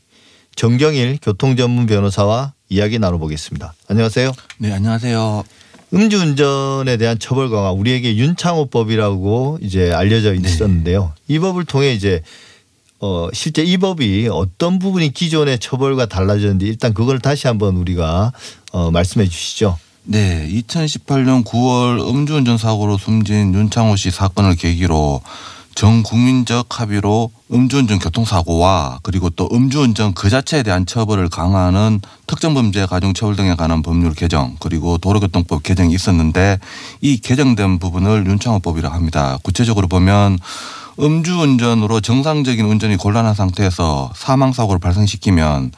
정경일 0.54 1.18
교통전문 1.22 1.86
변호사와 1.86 2.52
이야기 2.68 2.98
나눠보겠습니다. 2.98 3.72
안녕하세요. 3.88 4.32
네, 4.58 4.72
안녕하세요. 4.72 5.42
음주운전에 5.94 6.98
대한 6.98 7.18
처벌 7.18 7.48
강화 7.48 7.72
우리에게 7.72 8.16
윤창호법이라고 8.16 9.60
이제 9.62 9.90
알려져 9.90 10.34
있었는데요. 10.34 11.14
이 11.28 11.38
법을 11.38 11.64
통해 11.64 11.94
이제 11.94 12.22
어 13.00 13.28
실제 13.32 13.64
이 13.64 13.78
법이 13.78 14.28
어떤 14.30 14.78
부분이 14.78 15.14
기존의 15.14 15.58
처벌과 15.58 16.04
달라졌는지 16.04 16.66
일단 16.66 16.92
그걸 16.92 17.20
다시 17.20 17.46
한번 17.46 17.76
우리가 17.76 18.32
어 18.72 18.90
말씀해 18.90 19.26
주시죠. 19.28 19.78
네, 20.04 20.46
2018년 20.52 21.42
9월 21.44 22.06
음주운전 22.06 22.58
사고로 22.58 22.98
숨진 22.98 23.54
윤창호 23.54 23.96
씨 23.96 24.10
사건을 24.10 24.56
계기로 24.56 25.22
전 25.74 26.02
국민적 26.02 26.80
합의로 26.80 27.30
음주운전 27.52 27.98
교통사고와 28.00 29.00
그리고 29.02 29.30
또 29.30 29.48
음주운전 29.50 30.14
그 30.14 30.28
자체에 30.28 30.62
대한 30.62 30.84
처벌을 30.84 31.28
강화하는 31.28 32.00
특정범죄 32.26 32.86
가중처벌 32.86 33.36
등에 33.36 33.54
관한 33.54 33.82
법률 33.82 34.12
개정 34.14 34.56
그리고 34.60 34.98
도로교통법 34.98 35.62
개정이 35.62 35.94
있었는데 35.94 36.58
이 37.00 37.18
개정된 37.18 37.78
부분을 37.78 38.26
윤창호법이라고 38.26 38.94
합니다. 38.94 39.38
구체적으로 39.42 39.88
보면 39.88 40.38
음주운전으로 40.98 42.00
정상적인 42.00 42.64
운전이 42.66 42.96
곤란한 42.96 43.34
상태에서 43.34 44.12
사망사고를 44.14 44.80
발생시키면 44.80 45.72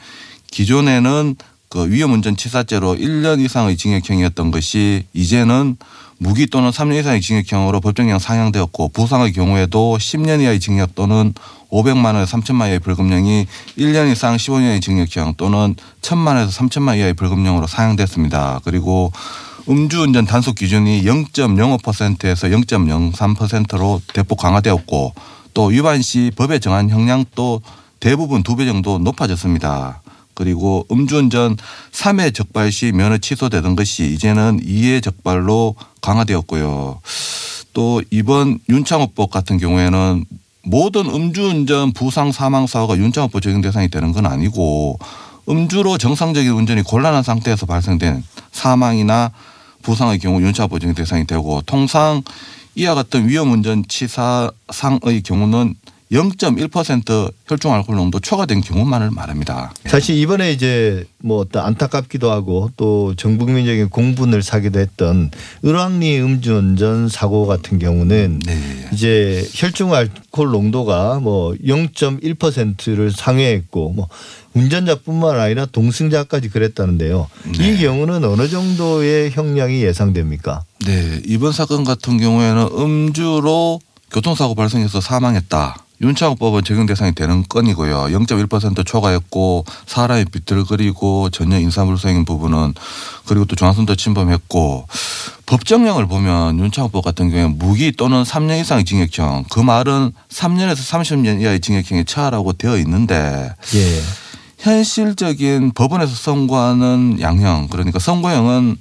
기존에는 0.51 1.35
그 1.69 1.89
위험운전 1.89 2.35
치사죄로 2.35 2.95
1년 2.95 3.39
이상의 3.39 3.77
징역형이었던 3.77 4.51
것이 4.51 5.05
이제는 5.13 5.77
무기 6.19 6.47
또는 6.47 6.69
3년 6.69 6.99
이상의 6.99 7.21
징역형으로 7.21 7.81
법정형 7.81 8.19
상향되었고 8.19 8.89
부상의 8.89 9.33
경우에도 9.33 9.97
10년 9.97 10.41
이하의 10.41 10.59
징역 10.59 10.95
또는 10.95 11.33
500만 11.71 12.05
원에서 12.13 12.37
3천만 12.37 12.65
이하의 12.67 12.79
벌금형이 12.79 13.47
1년 13.77 14.11
이상 14.11 14.35
15년의 14.35 14.81
징역형 14.81 15.33
또는 15.37 15.75
1천만 16.01 16.35
원에서 16.35 16.51
3천만 16.51 16.97
이하의 16.97 17.13
벌금형으로 17.15 17.67
상향됐습니다. 17.67 18.61
그리고 18.63 19.11
음주운전 19.67 20.25
단속 20.25 20.55
기준이 20.55 21.03
0.05%에서 21.03 22.47
0.03%로 22.47 24.01
대폭 24.13 24.37
강화되었고 24.37 25.13
또 25.53 25.65
위반 25.65 26.01
시 26.01 26.31
법에 26.35 26.59
정한 26.59 26.89
형량도 26.89 27.61
대부분 27.99 28.43
두 28.43 28.55
배 28.55 28.65
정도 28.65 28.99
높아졌습니다. 28.99 30.02
그리고 30.33 30.85
음주운전 30.91 31.57
3회 31.91 32.33
적발 32.33 32.71
시 32.71 32.91
면허 32.91 33.17
취소되던 33.17 33.75
것이 33.75 34.13
이제는 34.13 34.61
2회 34.61 35.03
적발로 35.03 35.75
강화되었고요. 36.01 37.01
또 37.73 38.01
이번 38.11 38.59
윤창호법 38.69 39.31
같은 39.31 39.57
경우에는 39.57 40.25
모든 40.63 41.05
음주운전 41.05 41.91
부상 41.93 42.31
사망 42.31 42.67
사고가 42.67 42.97
윤창호법 42.97 43.41
적용 43.41 43.61
대상이 43.61 43.89
되는 43.89 44.11
건 44.13 44.25
아니고 44.25 44.97
음주로 45.49 45.97
정상적인 45.97 46.51
운전이 46.51 46.83
곤란한 46.83 47.23
상태에서 47.23 47.65
발생된 47.65 48.23
사망이나 48.51 49.31
부상의 49.81 50.19
경우 50.19 50.41
윤창호법 50.41 50.79
적용 50.79 50.95
대상이 50.95 51.27
되고 51.27 51.61
통상 51.65 52.21
이와 52.75 52.95
같은 52.95 53.27
위험운전 53.27 53.85
치사상의 53.87 55.21
경우는 55.23 55.75
0.1% 56.13 57.33
혈중 57.47 57.73
알코올 57.73 57.97
농도 57.97 58.19
초과된 58.19 58.61
경우만을 58.61 59.09
말합니다. 59.11 59.73
사실 59.85 60.15
이번에 60.15 60.51
이제 60.51 61.05
뭐 61.19 61.39
어떤 61.39 61.65
안타깝기도 61.65 62.31
하고 62.31 62.69
또 62.77 63.13
전 63.17 63.37
국민적인 63.37 63.89
공분을 63.89 64.43
사기도 64.43 64.79
했던 64.79 65.31
을왕리 65.65 66.19
음주운전 66.19 67.09
사고 67.09 67.45
같은 67.47 67.79
경우는 67.79 68.39
네. 68.45 68.89
이제 68.91 69.47
혈중 69.53 69.93
알코올 69.93 70.49
농도가 70.51 71.19
뭐 71.19 71.53
0.1%를 71.53 73.11
상회했고 73.11 73.93
뭐 73.93 74.07
운전자뿐만 74.53 75.39
아니라 75.39 75.65
동승자까지 75.65 76.49
그랬다는데요. 76.49 77.27
이 77.55 77.57
네. 77.57 77.77
경우는 77.77 78.23
어느 78.23 78.47
정도의 78.47 79.31
형량이 79.31 79.81
예상됩니까? 79.83 80.63
네, 80.85 81.21
이번 81.25 81.51
사건 81.51 81.83
같은 81.83 82.17
경우에는 82.17 82.69
음주로 82.77 83.79
교통사고 84.11 84.53
발생해서 84.55 85.01
사망했다. 85.01 85.75
윤창호법은 86.03 86.63
적용 86.65 86.85
대상이 86.85 87.15
되는 87.15 87.43
건이고요. 87.47 88.05
0.1% 88.09 88.85
초과했고 88.85 89.65
사람이 89.87 90.25
비틀거리고 90.25 91.29
전혀 91.29 91.57
인사불성인 91.59 92.25
부분은 92.25 92.73
그리고 93.25 93.45
또 93.45 93.55
중앙선도 93.55 93.95
침범했고 93.95 94.87
법정형을 95.45 96.07
보면 96.07 96.59
윤창호법 96.59 97.03
같은 97.03 97.29
경우에 97.29 97.47
무기 97.47 97.91
또는 97.93 98.23
3년 98.23 98.59
이상의 98.61 98.85
징역형 98.85 99.45
그 99.49 99.59
말은 99.59 100.11
3년에서 100.29 100.75
30년 100.75 101.41
이하의 101.41 101.61
징역형에 101.61 102.03
처하라고 102.03 102.53
되어 102.53 102.77
있는데 102.77 103.53
예. 103.75 104.01
현실적인 104.59 105.71
법원에서 105.73 106.13
선고하는 106.15 107.19
양형 107.19 107.67
그러니까 107.69 107.99
선고형은 107.99 108.77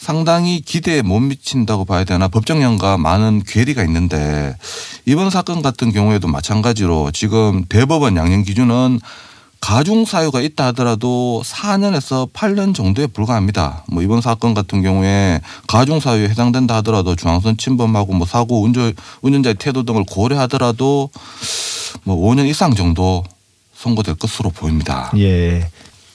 상당히 0.00 0.62
기대에 0.62 1.02
못 1.02 1.20
미친다고 1.20 1.84
봐야 1.84 2.04
되나 2.04 2.26
법정형과 2.28 2.96
많은 2.96 3.42
괴리가 3.46 3.84
있는데 3.84 4.56
이번 5.04 5.28
사건 5.28 5.60
같은 5.60 5.92
경우에도 5.92 6.26
마찬가지로 6.26 7.10
지금 7.12 7.66
대법원 7.68 8.16
양형 8.16 8.44
기준은 8.44 8.98
가중 9.60 10.06
사유가 10.06 10.40
있다 10.40 10.68
하더라도 10.68 11.42
4년에서 11.44 12.32
8년 12.32 12.74
정도에 12.74 13.08
불과합니다. 13.08 13.84
뭐 13.88 14.02
이번 14.02 14.22
사건 14.22 14.54
같은 14.54 14.80
경우에 14.80 15.42
가중 15.66 16.00
사유에 16.00 16.30
해당된다 16.30 16.76
하더라도 16.76 17.14
중앙선 17.14 17.58
침범하고 17.58 18.14
뭐 18.14 18.26
사고 18.26 18.62
운전 18.62 18.94
운전자의 19.20 19.56
태도 19.56 19.82
등을 19.82 20.04
고려하더라도 20.08 21.10
뭐 22.04 22.16
5년 22.16 22.48
이상 22.48 22.74
정도 22.74 23.22
선고될 23.74 24.14
것으로 24.14 24.48
보입니다. 24.48 25.12
예. 25.18 25.68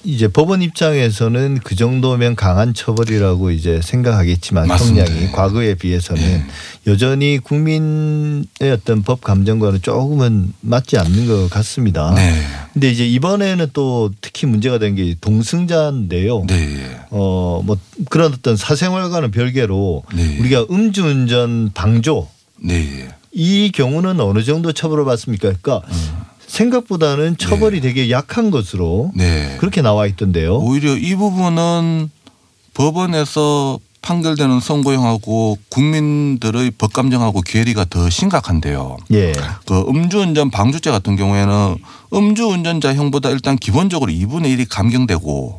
이제 0.05 0.27
법원 0.27 0.61
입장에서는 0.61 1.59
그 1.63 1.75
정도면 1.75 2.35
강한 2.35 2.73
처벌이라고 2.73 3.51
이제 3.51 3.81
생각하겠지만 3.83 4.67
맞습니다. 4.67 5.05
형량이 5.05 5.31
과거에 5.31 5.75
비해서는 5.75 6.21
예. 6.21 6.45
여전히 6.87 7.39
국민의 7.39 8.45
어떤 8.71 9.01
법 9.01 9.21
감정과는 9.21 9.81
조금은 9.81 10.53
맞지 10.61 10.97
않는 10.99 11.27
것 11.27 11.49
같습니다. 11.49 12.13
네. 12.15 12.39
근데 12.73 12.91
이제 12.91 13.07
이번에는 13.07 13.67
또 13.73 14.11
특히 14.21 14.45
문제가 14.47 14.77
된 14.79 14.95
게 14.95 15.15
동승자인데요. 15.19 16.45
네. 16.47 16.99
어, 17.09 17.61
뭐 17.65 17.75
그런 18.09 18.31
어떤 18.31 18.55
사생활과는 18.55 19.31
별개로 19.31 20.03
네. 20.13 20.37
우리가 20.39 20.67
음주운전 20.69 21.71
방조 21.73 22.29
네. 22.63 23.09
이 23.33 23.71
경우는 23.73 24.19
어느 24.21 24.43
정도 24.43 24.71
처벌을 24.71 25.03
받습니까? 25.03 25.53
그러니까 25.61 25.85
생각보다는 26.47 27.37
처벌이 27.37 27.81
되게 27.81 28.09
약한 28.09 28.51
것으로 28.51 29.11
네. 29.15 29.57
그렇게 29.59 29.81
나와 29.81 30.05
있던데요. 30.07 30.57
오히려 30.57 30.95
이 30.95 31.15
부분은 31.15 32.09
법원에서 32.73 33.79
판결되는 34.05 34.59
선고형하고 34.59 35.57
국민들의 35.69 36.71
법감정하고 36.77 37.41
괴리가 37.41 37.85
더 37.85 38.09
심각한데요. 38.09 38.97
예. 39.11 39.33
그 39.65 39.79
음주운전 39.87 40.51
방조죄 40.51 40.91
같은 40.91 41.15
경우에는 41.15 41.77
음주운전자 42.13 42.93
형보다 42.93 43.31
일단 43.31 43.55
기본적으로 43.55 44.11
2분의 44.11 44.55
1이 44.55 44.67
감경되고 44.69 45.57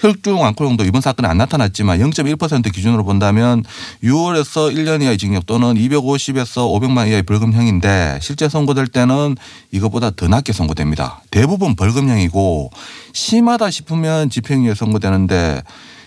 혈중 0.00 0.42
알코올농도 0.42 0.84
이번 0.84 1.02
사건에 1.02 1.28
안 1.28 1.36
나타났지만 1.36 1.98
0.1% 1.98 2.72
기준으로 2.72 3.04
본다면 3.04 3.62
6월에서 4.02 4.74
1년 4.74 5.02
이하의 5.02 5.18
징역 5.18 5.44
또는 5.44 5.74
250에서 5.74 6.66
500만 6.72 7.08
이하의 7.08 7.22
벌금형인데 7.24 8.18
실제 8.22 8.48
선고될 8.48 8.86
때는 8.86 9.36
이것보다 9.70 10.10
더 10.10 10.26
낮게 10.26 10.54
선고됩니다. 10.54 11.22
대부분 11.30 11.76
벌금형이고 11.76 12.70
심하다 13.12 13.70
싶으면 13.70 14.30
집행유예 14.30 14.74
선고되는데 14.74 15.62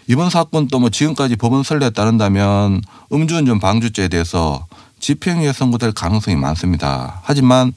이번 0.08 0.32
사건 0.32 0.68
또뭐 0.68 0.90
지금까지 0.90 1.36
법원 1.36 1.62
선례에 1.62 1.92
따른다면 1.92 2.82
음주운전 3.12 3.60
방조죄에 3.60 4.08
대해서 4.08 4.66
집행유예 5.00 5.54
선고될 5.54 5.92
가능성이 5.92 6.36
많습니다. 6.36 7.22
하지만 7.24 7.72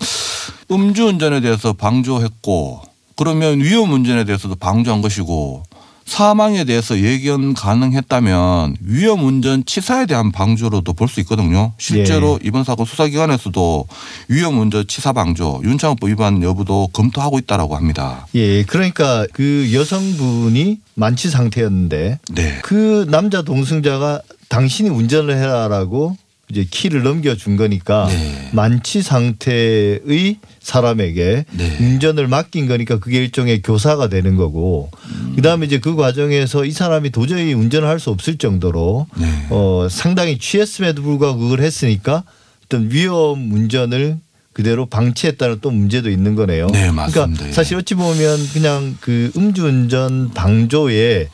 음주운전에 0.71 1.41
대해서 1.41 1.75
방조했고 1.75 2.81
그러면 3.17 3.61
위험운전에 3.61 4.25
대해서도 4.25 4.55
방조한 4.57 5.03
것이고 5.03 5.63
사망에 6.07 6.65
대해서 6.65 6.99
예견 7.01 7.53
가능했다면 7.53 8.77
위험 8.81 9.25
운전 9.25 9.65
치사에 9.67 10.07
대한 10.07 10.31
방조로도 10.33 10.93
볼 10.93 11.09
수 11.09 11.21
있거든요. 11.21 11.73
실제로 11.79 12.39
이번 12.43 12.65
사건 12.65 12.85
수사기관에서도 12.87 13.87
위험 14.29 14.59
운전 14.59 14.87
치사 14.87 15.13
방조 15.13 15.61
윤창호법 15.65 16.09
위반 16.09 16.43
여부도 16.43 16.89
검토하고 16.93 17.39
있다라고 17.39 17.77
합니다. 17.77 18.27
예. 18.35 18.63
그러니까 18.65 19.27
그 19.33 19.71
여성분이 19.73 20.79
만취 20.95 21.31
상태였는데 21.31 22.19
네. 22.33 22.59
그 22.63 23.07
남자 23.11 23.43
동승자가 23.43 24.21
당신이 24.49 24.89
운전을 24.89 25.37
해라라고 25.37 26.17
이제 26.51 26.65
키를 26.71 27.03
넘겨준 27.03 27.57
거니까 27.57 28.07
네. 28.09 28.51
만취 28.53 29.03
상태의 29.03 30.37
사람에게 30.61 31.45
네. 31.51 31.77
운전을 31.81 32.29
맡긴 32.29 32.69
거니까 32.69 32.99
그게 33.01 33.19
일종의 33.19 33.63
교사가 33.63 34.09
되는 34.09 34.37
거고 34.37 34.91
그다음에 35.35 35.67
이제 35.67 35.81
그 35.81 35.97
과정에서 35.97 36.65
이 36.65 36.71
사람이 36.71 37.11
도저히 37.11 37.53
운전을 37.53 37.89
할 37.89 37.97
수 37.99 38.11
없을 38.11 38.37
정도로 38.37 39.07
네. 39.17 39.47
어 39.51 39.89
상당히 39.91 40.39
취했음에도 40.39 41.03
불구하고 41.03 41.39
그걸 41.41 41.61
했으니까 41.61 42.25
어떤 42.67 42.91
위험 42.91 43.51
운전을 43.53 44.19
그대로 44.53 44.87
방치했다는 44.87 45.59
또 45.63 45.71
문제도 45.71 46.09
있는 46.11 46.35
거네요. 46.35 46.69
네, 46.69 46.91
맞습니다. 46.91 47.37
그러니까 47.39 47.55
사실 47.55 47.77
어찌 47.77 47.95
보면 47.95 48.49
그냥 48.53 48.97
그 49.01 49.33
음주운전 49.37 50.33
방조의 50.35 51.29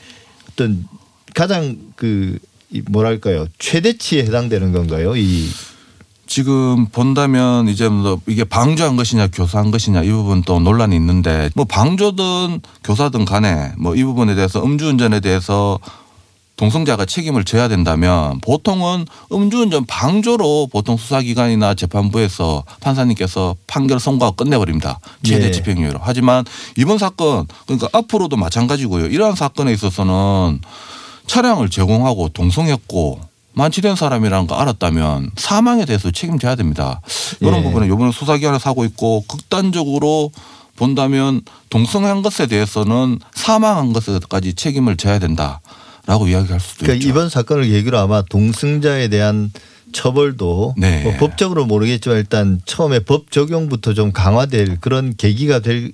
어떤 0.52 0.84
가장 1.34 1.76
그이 1.96 2.38
뭐랄까요 2.88 3.46
최대치에 3.58 4.22
해당되는 4.24 4.72
건가요? 4.72 5.16
이 5.16 5.48
지금 6.26 6.86
본다면 6.86 7.68
이제 7.68 7.88
뭐 7.88 8.20
이게 8.26 8.44
방조한 8.44 8.96
것이냐 8.96 9.28
교사한 9.28 9.70
것이냐 9.70 10.02
이 10.02 10.10
부분 10.10 10.42
또 10.42 10.60
논란이 10.60 10.96
있는데 10.96 11.50
뭐 11.54 11.64
방조든 11.66 12.60
교사든 12.84 13.24
간에 13.24 13.72
뭐 13.78 13.94
이 13.94 14.04
부분에 14.04 14.34
대해서 14.34 14.64
음주운전에 14.64 15.20
대해서 15.20 15.78
동성자가 16.56 17.06
책임을 17.06 17.44
져야 17.44 17.66
된다면 17.68 18.38
보통은 18.40 19.06
음주운전 19.32 19.86
방조로 19.86 20.68
보통 20.70 20.96
수사기관이나 20.96 21.74
재판부에서 21.74 22.64
판사님께서 22.80 23.56
판결 23.66 23.98
선고하고 23.98 24.36
끝내버립니다. 24.36 25.00
최대 25.22 25.46
예. 25.46 25.50
집행유예로. 25.50 25.98
하지만 26.02 26.44
이번 26.76 26.98
사건 26.98 27.46
그러니까 27.66 27.88
앞으로도 27.92 28.36
마찬가지고요. 28.36 29.06
이러한 29.06 29.34
사건에 29.34 29.72
있어서는 29.72 30.60
차량을 31.32 31.70
제공하고 31.70 32.28
동성했고 32.28 33.18
만취된 33.54 33.96
사람이라는 33.96 34.46
거 34.46 34.54
알았다면 34.54 35.30
사망에 35.36 35.86
대해서 35.86 36.10
책임져야 36.10 36.56
됩니다. 36.56 37.00
이런 37.40 37.60
예. 37.60 37.62
부분은 37.62 37.86
이번에 37.86 38.12
수사기관에서 38.12 38.68
하고 38.68 38.84
있고 38.84 39.24
극단적으로 39.26 40.30
본다면 40.76 41.40
동성한 41.70 42.20
것에 42.20 42.46
대해서는 42.48 43.18
사망한 43.34 43.94
것에까지 43.94 44.52
책임을 44.52 44.98
져야 44.98 45.18
된다라고 45.18 46.28
이야기할 46.28 46.60
수도 46.60 46.80
그러니까 46.80 46.94
있죠. 46.96 47.08
이번 47.08 47.30
사건을 47.30 47.66
계기로 47.66 47.98
아마 47.98 48.20
동승자에 48.20 49.08
대한 49.08 49.50
처벌도 49.92 50.74
네. 50.78 51.02
뭐 51.02 51.14
법적으로 51.18 51.64
모르겠지만 51.66 52.18
일단 52.18 52.60
처음에 52.64 53.00
법 53.00 53.30
적용부터 53.30 53.94
좀 53.94 54.12
강화될 54.12 54.78
그런 54.80 55.14
계기가 55.16 55.60
될 55.60 55.92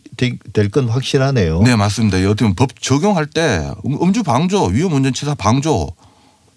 건 0.70 0.88
확실하네요. 0.88 1.62
네 1.62 1.76
맞습니다. 1.76 2.18
어떻게 2.18 2.44
보면 2.44 2.54
법 2.54 2.70
적용할 2.80 3.26
때 3.26 3.70
음- 3.86 3.98
음주 4.02 4.22
방조, 4.22 4.66
위험 4.66 4.92
운전치사 4.92 5.34
방조 5.34 5.88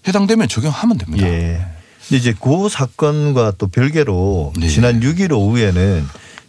해당되면 0.08 0.48
적용하면 0.48 0.98
됩니다. 0.98 1.28
예. 1.28 1.62
근데 2.08 2.18
이제 2.18 2.34
그 2.40 2.68
사건과 2.70 3.54
또 3.58 3.68
별개로 3.68 4.54
네. 4.58 4.68
지난 4.68 5.00
6일 5.00 5.32
오후에는 5.32 6.06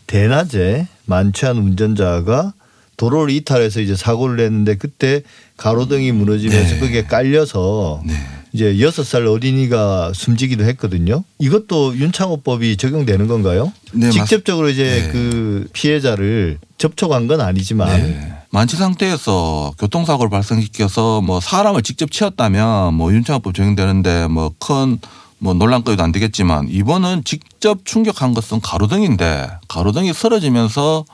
대낮에 0.06 0.88
만취한 1.06 1.56
운전자가 1.58 2.52
도로를 2.96 3.32
이탈해서 3.34 3.80
이제 3.80 3.94
사고를 3.96 4.44
했는데 4.44 4.76
그때 4.76 5.22
가로등이 5.56 6.12
무너지면서 6.12 6.74
네. 6.74 6.80
그게 6.80 7.04
깔려서 7.04 8.02
네. 8.04 8.14
이제 8.54 8.78
여섯 8.80 9.02
살 9.04 9.26
어린이가 9.26 10.12
숨지기도 10.14 10.64
했거든요. 10.64 11.24
이것도 11.38 11.96
윤창호법이 11.96 12.76
적용되는 12.76 13.26
건가요? 13.26 13.72
네, 13.92 14.06
맞- 14.06 14.12
직접적으로 14.12 14.68
이제 14.68 14.84
네. 15.06 15.08
그 15.12 15.66
피해자를 15.72 16.58
접촉한 16.78 17.28
건 17.28 17.40
아니지만 17.40 17.88
네. 18.02 18.32
만취 18.50 18.76
상태에서 18.76 19.72
교통사고를 19.78 20.28
발생시켜서 20.28 21.22
뭐 21.22 21.40
사람을 21.40 21.82
직접 21.82 22.10
치었다면 22.10 22.92
뭐 22.94 23.12
윤창호법 23.12 23.54
적용되는데 23.54 24.28
뭐큰뭐 24.28 25.54
논란거리도 25.54 26.02
안 26.02 26.12
되겠지만 26.12 26.68
이번은 26.68 27.24
직접 27.24 27.86
충격한 27.86 28.34
것은 28.34 28.60
가로등인데 28.60 29.48
가로등이 29.68 30.12
쓰러지면서 30.12 31.06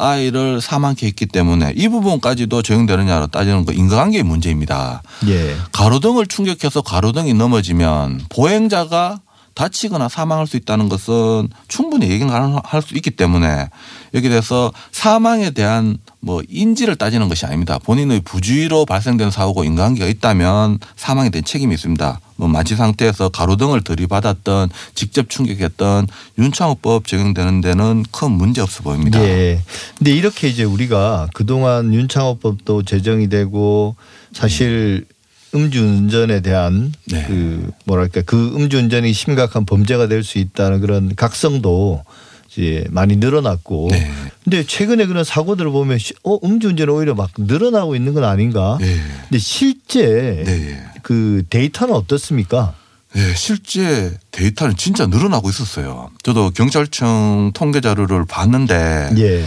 아이를 0.00 0.60
사망케 0.60 1.06
했기 1.06 1.26
때문에 1.26 1.74
이 1.76 1.88
부분까지도 1.88 2.62
적용되느냐로 2.62 3.26
따지는 3.28 3.64
거 3.64 3.72
인과관계의 3.72 4.22
문제입니다. 4.22 5.02
예. 5.28 5.56
가로등을 5.72 6.26
충격해서 6.26 6.82
가로등이 6.82 7.34
넘어지면 7.34 8.22
보행자가 8.28 9.20
다치거나 9.54 10.08
사망할 10.08 10.46
수 10.46 10.56
있다는 10.56 10.88
것은 10.88 11.48
충분히 11.68 12.10
예견할 12.10 12.82
수 12.82 12.94
있기 12.96 13.10
때문에 13.10 13.68
여기에 14.14 14.30
대해서 14.30 14.72
사망에 14.92 15.50
대한 15.50 15.98
뭐 16.20 16.42
인지를 16.48 16.96
따지는 16.96 17.28
것이 17.28 17.46
아닙니다. 17.46 17.78
본인의 17.78 18.20
부주의로 18.20 18.86
발생된 18.86 19.30
사고고 19.30 19.64
인과관계가 19.64 20.06
있다면 20.06 20.78
사망에 20.96 21.30
대한 21.30 21.44
책임이 21.44 21.74
있습니다. 21.74 22.20
뭐 22.36 22.48
만취 22.48 22.74
상태에서 22.76 23.28
가로등을 23.28 23.82
들이받았던 23.82 24.70
직접 24.94 25.28
충격했던 25.28 26.06
윤창호법 26.38 27.06
적용되는 27.06 27.60
데는 27.60 28.04
큰 28.10 28.30
문제 28.32 28.60
없어 28.60 28.82
보입니다. 28.82 29.22
예. 29.22 29.60
근데 29.98 30.12
이렇게 30.12 30.48
이제 30.48 30.64
우리가 30.64 31.28
그동안 31.34 31.92
윤창호법도 31.92 32.84
제정이 32.84 33.28
되고 33.28 33.94
사실 34.32 35.06
음 35.08 35.19
주운전에 35.52 36.40
대한 36.40 36.92
네. 37.06 37.24
그 37.26 37.70
뭐랄까 37.84 38.22
그 38.22 38.52
음주운전이 38.56 39.12
심각한 39.12 39.64
범죄가 39.66 40.06
될 40.08 40.22
수 40.22 40.38
있다는 40.38 40.80
그런 40.80 41.14
각성도 41.16 42.04
이제 42.50 42.84
많이 42.90 43.16
늘어났고 43.16 43.88
네. 43.90 44.10
근데 44.44 44.64
최근에 44.64 45.06
그런 45.06 45.22
사고들을 45.24 45.70
보면 45.70 45.98
시- 45.98 46.14
어 46.24 46.38
음주운전이 46.44 46.90
오히려 46.90 47.14
막 47.14 47.30
늘어나고 47.36 47.94
있는 47.96 48.14
건 48.14 48.24
아닌가? 48.24 48.76
네. 48.80 48.96
근데 49.28 49.38
실제 49.38 50.42
네. 50.46 50.84
그 51.02 51.42
데이터는 51.50 51.94
어떻습니까? 51.94 52.74
네, 53.12 53.34
실제 53.34 54.16
데이터는 54.30 54.76
진짜 54.76 55.06
늘어나고 55.06 55.50
있었어요. 55.50 56.10
저도 56.22 56.50
경찰청 56.50 57.50
통계 57.54 57.80
자료를 57.80 58.24
봤는데 58.24 59.10
예. 59.18 59.44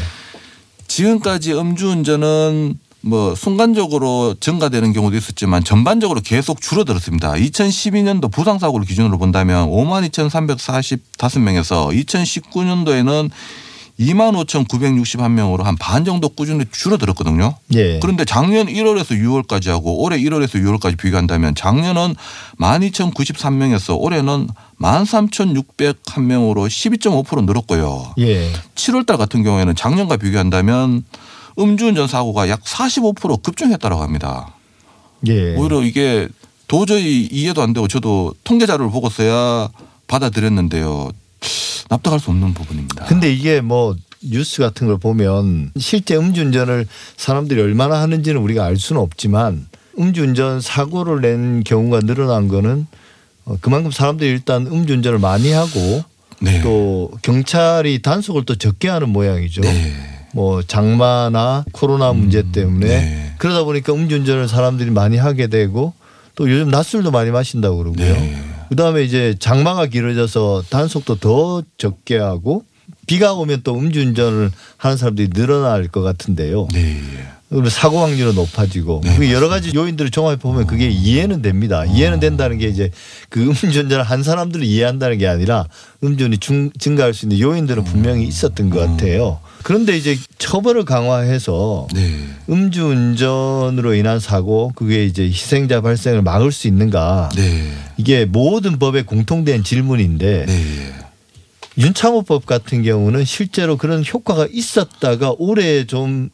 지금까지 0.88 1.54
음주운전은 1.54 2.78
뭐 3.06 3.36
순간적으로 3.36 4.34
증가되는 4.40 4.94
경우도 4.94 5.18
있었지만 5.18 5.66
전반적으로 5.66 6.22
계속 6.22 6.62
줄어들었습니다. 6.62 7.34
2012년도 7.34 8.32
부상 8.32 8.60
사고를 8.60 8.86
기준으로 8.86 9.18
본다면 9.18 9.70
5만 9.70 10.10
2,345명에서 10.10 11.94
2019년도에는 12.06 13.30
2만 14.00 14.34
5,961명으로 14.46 15.64
한 15.64 15.76
반 15.78 16.06
정도 16.06 16.30
꾸준히 16.30 16.66
줄어들었거든요. 16.72 17.56
예. 17.76 18.00
그런데 18.00 18.26
작년 18.26 18.68
1월에서 18.68 19.12
6월까지 19.22 19.68
하고 19.68 20.02
올해 20.02 20.18
1월에서 20.18 20.64
6월까지 20.64 20.98
비교한다면 20.98 21.56
작년은 21.56 22.16
12,093명에서 22.58 24.00
올해는 24.00 24.48
13,601명으로 24.82 26.68
12.5% 26.68 27.46
늘었고요. 27.46 28.14
예. 28.20 28.50
7월 28.76 29.06
달 29.06 29.18
같은 29.18 29.44
경우에는 29.44 29.76
작년과 29.76 30.18
비교한다면 30.18 31.04
음주운전 31.58 32.08
사고가 32.08 32.50
약 32.50 32.64
45% 32.64 33.44
급증했다고 33.44 34.02
합니다. 34.02 34.54
예. 35.28 35.56
오히려 35.56 35.82
이게 35.82 36.28
도저히 36.68 37.28
이해도 37.32 37.62
안 37.62 37.74
되고 37.74 37.88
저도 37.88 38.34
통계 38.44 38.66
자료를 38.66 38.92
보고서야 38.92 39.70
받아들였는데요. 40.08 41.12
납득할 41.90 42.20
수 42.20 42.32
없는 42.32 42.54
부분입니다. 42.54 43.06
근데 43.06 43.32
이게 43.32 43.62
뭐 43.62 43.96
뉴스 44.22 44.62
같은 44.62 44.88
걸 44.88 44.98
보면 44.98 45.72
실제 45.78 46.16
음주운전을 46.16 46.88
사람들이 47.18 47.62
얼마나 47.62 48.02
하는지는 48.02 48.42
우리가 48.42 48.66
알 48.66 48.78
수는 48.78 49.02
없지만 49.02 49.68
음주운전 50.00 50.62
사고를 50.62 51.22
낸 51.22 51.64
경우가 51.64 52.00
늘어난 52.02 52.48
거는 52.48 52.88
어, 53.46 53.58
그만큼 53.60 53.92
사람들이 53.92 54.30
일단 54.30 54.66
음주운전을 54.66 55.20
많이 55.20 55.52
하고 55.52 56.04
네. 56.40 56.62
또 56.62 57.12
경찰이 57.22 58.02
단속을 58.02 58.46
또 58.46 58.56
적게 58.56 58.90
하는 58.90 59.10
모양이죠. 59.10 59.62
네. 59.62 60.13
뭐 60.34 60.62
장마나 60.64 61.64
코로나 61.72 62.12
문제 62.12 62.44
때문에 62.52 62.88
네. 62.88 63.34
그러다 63.38 63.64
보니까 63.64 63.94
음주운전을 63.94 64.48
사람들이 64.48 64.90
많이 64.92 65.16
하게 65.18 65.48
되고 65.48 65.94
또 66.36 66.50
요즘 66.50 66.70
낮술도 66.70 67.12
많이 67.12 67.30
마신다고 67.32 67.78
그러고요. 67.78 68.14
네. 68.14 68.44
그다음에 68.70 69.04
이제 69.04 69.36
장마가 69.40 69.86
길어져서 69.86 70.64
단속도 70.70 71.16
더 71.20 71.62
적게 71.78 72.18
하고 72.18 72.64
비가 73.06 73.34
오면 73.34 73.62
또 73.64 73.78
음주운전을 73.78 74.50
하는 74.78 74.98
사람들이 74.98 75.30
늘어날 75.30 75.88
것 75.88 76.02
같은데요. 76.02 76.68
네. 76.74 77.00
사고 77.70 78.00
확률은 78.00 78.34
높아지고 78.34 79.02
네, 79.04 79.16
그 79.16 79.32
여러 79.32 79.48
가지 79.48 79.72
요인들을 79.76 80.10
종합해 80.10 80.38
보면 80.40 80.66
그게 80.66 80.90
이해는 80.90 81.44
됩니다. 81.44 81.86
이해는 81.86 82.20
된다는 82.20 82.58
게 82.58 82.68
이제 82.68 82.90
그 83.30 83.44
음주운전을 83.44 84.02
한 84.04 84.24
사람들을 84.24 84.66
이해한다는 84.66 85.20
게 85.20 85.28
아니라 85.28 85.68
음주운이 86.04 86.40
중- 86.40 86.72
증가할 86.80 87.14
수 87.14 87.26
있는 87.26 87.40
요인들은 87.40 87.84
분명히 87.84 88.26
있었던 88.28 88.72
것 88.72 88.80
같아요. 88.80 89.40
그런데 89.64 89.98
이제 89.98 90.18
처벌을 90.38 90.86
강화해서 90.86 91.88
네. 91.94 92.28
음주운전으로 92.50 93.94
인한 93.96 94.20
사고 94.20 94.72
그게 94.76 95.06
이제 95.06 95.24
희생자 95.24 95.82
발생을 95.82 96.22
막을 96.22 96.52
수 96.52 96.68
있는가 96.68 97.30
네. 97.36 97.72
이게 97.98 98.26
모든 98.26 98.78
법에 98.80 99.04
공통된 99.04 99.64
질문인데 99.64 100.46
네. 100.46 100.94
윤창호법 101.78 102.46
같은 102.46 102.84
경우는 102.84 103.26
실제로 103.26 103.78
그런 103.78 104.04
효과가 104.06 104.48
있었다가 104.52 105.34
올해 105.38 105.86
좀 105.86 106.30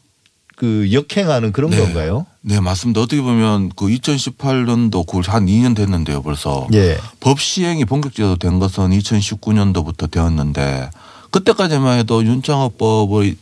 그 0.59 0.91
역행하는 0.91 1.53
그런 1.53 1.71
네. 1.71 1.77
건가요? 1.77 2.25
네, 2.41 2.59
맞습니다. 2.59 2.99
어떻게 2.99 3.21
보면 3.21 3.71
그 3.77 3.85
2018년도 3.87 5.05
9월 5.07 5.29
한 5.29 5.45
2년 5.45 5.73
됐는데요, 5.73 6.21
벌써. 6.21 6.67
예. 6.73 6.97
법 7.21 7.39
시행이 7.39 7.85
본격적으로 7.85 8.35
된 8.35 8.59
것은 8.59 8.89
2019년도부터 8.89 10.11
되었는데 10.11 10.89
그때까지만 11.31 11.99
해도 11.99 12.23
윤창호법의 12.23 13.35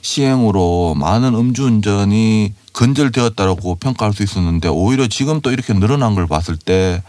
시행으로 0.00 0.94
많은 0.96 1.34
음주운전이 1.34 2.52
근절되었다라고 2.72 3.76
평가할 3.76 4.14
수 4.14 4.22
있었는데 4.22 4.68
오히려 4.68 5.06
지금 5.06 5.40
또 5.40 5.50
이렇게 5.52 5.72
늘어난 5.74 6.14
걸 6.14 6.26
봤을 6.26 6.56
때 6.56 7.02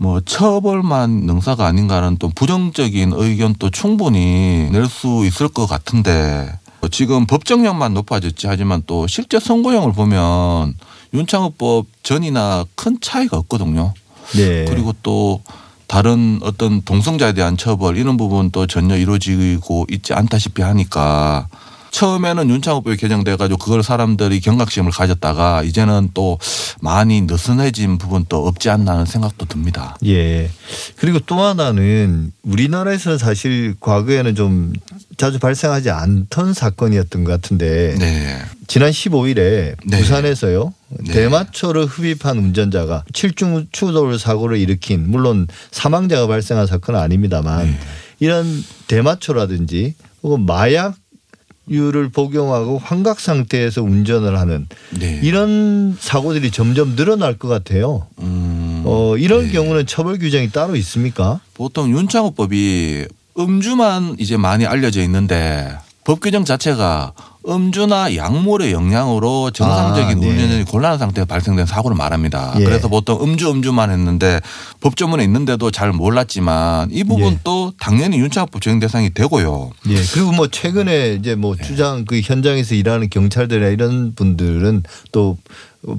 뭐 0.00 0.20
처벌만 0.20 1.10
능사가 1.26 1.66
아닌가는 1.66 2.16
또 2.18 2.28
부정적인 2.28 3.12
의견도 3.14 3.70
충분히 3.70 4.68
낼 4.70 4.88
수 4.88 5.24
있을 5.26 5.48
것 5.48 5.66
같은데 5.66 6.48
지금 6.92 7.26
법정형만 7.26 7.94
높아졌지 7.94 8.46
하지만 8.46 8.82
또 8.86 9.06
실제 9.08 9.40
선고형을 9.40 9.92
보면 9.92 10.74
윤창호법 11.12 11.86
전이나 12.04 12.64
큰 12.76 12.98
차이가 13.00 13.36
없거든요. 13.38 13.92
네. 14.36 14.64
그리고 14.66 14.94
또 15.02 15.42
다른 15.88 16.38
어떤 16.42 16.82
동성자에 16.82 17.32
대한 17.32 17.56
처벌 17.56 17.96
이런 17.96 18.16
부분도 18.16 18.66
전혀 18.66 18.96
이루어지고 18.96 19.86
있지 19.90 20.12
않다시피 20.12 20.62
하니까 20.62 21.48
처음에는 21.90 22.50
윤창호법이 22.50 22.96
개정돼 22.98 23.36
가지고 23.36 23.58
그걸 23.58 23.82
사람들이 23.82 24.40
경각심을 24.40 24.92
가졌다가 24.92 25.62
이제는 25.62 26.10
또 26.12 26.38
많이 26.80 27.22
느슨해진 27.22 27.98
부분도 27.98 28.46
없지 28.46 28.68
않나 28.70 28.92
하는 28.92 29.06
생각도 29.06 29.46
듭니다. 29.46 29.96
예. 30.04 30.50
그리고 30.96 31.18
또 31.20 31.40
하나는 31.40 32.32
우리나라에서는 32.42 33.18
사실 33.18 33.74
과거에는 33.80 34.34
좀 34.34 34.74
자주 35.18 35.40
발생하지 35.40 35.90
않던 35.90 36.54
사건이었던 36.54 37.24
것 37.24 37.32
같은데 37.32 37.96
네. 37.98 38.38
지난 38.68 38.90
15일에 38.90 39.74
네. 39.84 39.98
부산에서요 39.98 40.72
네. 40.90 41.12
대마초를 41.12 41.86
흡입한 41.86 42.38
운전자가 42.38 43.04
칠중 43.12 43.66
추돌 43.72 44.18
사고를 44.18 44.58
일으킨 44.58 45.10
물론 45.10 45.48
사망자가 45.72 46.28
발생한 46.28 46.66
사건은 46.66 47.00
아닙니다만 47.00 47.66
네. 47.66 47.78
이런 48.20 48.46
대마초라든지 48.86 49.94
혹은 50.22 50.46
마약류를 50.46 52.10
복용하고 52.10 52.78
환각 52.78 53.18
상태에서 53.18 53.82
운전을 53.82 54.38
하는 54.38 54.68
네. 54.90 55.20
이런 55.22 55.96
사고들이 55.98 56.52
점점 56.52 56.96
늘어날 56.96 57.38
것 57.38 57.48
같아요. 57.48 58.06
음, 58.20 58.82
어, 58.84 59.16
이런 59.16 59.46
네. 59.46 59.52
경우는 59.52 59.86
처벌 59.86 60.18
규정이 60.18 60.50
따로 60.50 60.76
있습니까? 60.76 61.40
보통 61.54 61.90
윤창호법이 61.90 63.06
음주만 63.38 64.16
이제 64.18 64.36
많이 64.36 64.66
알려져 64.66 65.00
있는데 65.02 65.76
법 66.04 66.20
규정 66.20 66.44
자체가 66.44 67.12
음주나 67.46 68.16
약물의 68.16 68.72
영향으로 68.72 69.50
정상적인 69.50 70.18
아, 70.18 70.20
네. 70.20 70.28
운전이 70.28 70.64
곤란한 70.64 70.98
상태에 70.98 71.24
발생된 71.24 71.66
사고를 71.66 71.96
말합니다. 71.96 72.54
예. 72.58 72.64
그래서 72.64 72.88
보통 72.88 73.22
음주 73.22 73.50
음주만 73.50 73.90
했는데 73.90 74.40
법조문에 74.80 75.22
있는데도 75.24 75.70
잘 75.70 75.92
몰랐지만 75.92 76.90
이 76.90 77.04
부분도 77.04 77.74
당연히 77.78 78.18
윤창호법 78.18 78.60
적용 78.60 78.80
대상이 78.80 79.14
되고요. 79.14 79.70
예. 79.88 79.94
그리고 80.12 80.32
뭐 80.32 80.48
최근에 80.48 81.14
이제 81.14 81.34
뭐 81.34 81.56
네. 81.56 81.62
주장 81.62 82.04
그 82.04 82.20
현장에서 82.20 82.74
일하는 82.74 83.08
경찰들이나 83.08 83.68
이런 83.68 84.14
분들은 84.14 84.82
또 85.12 85.38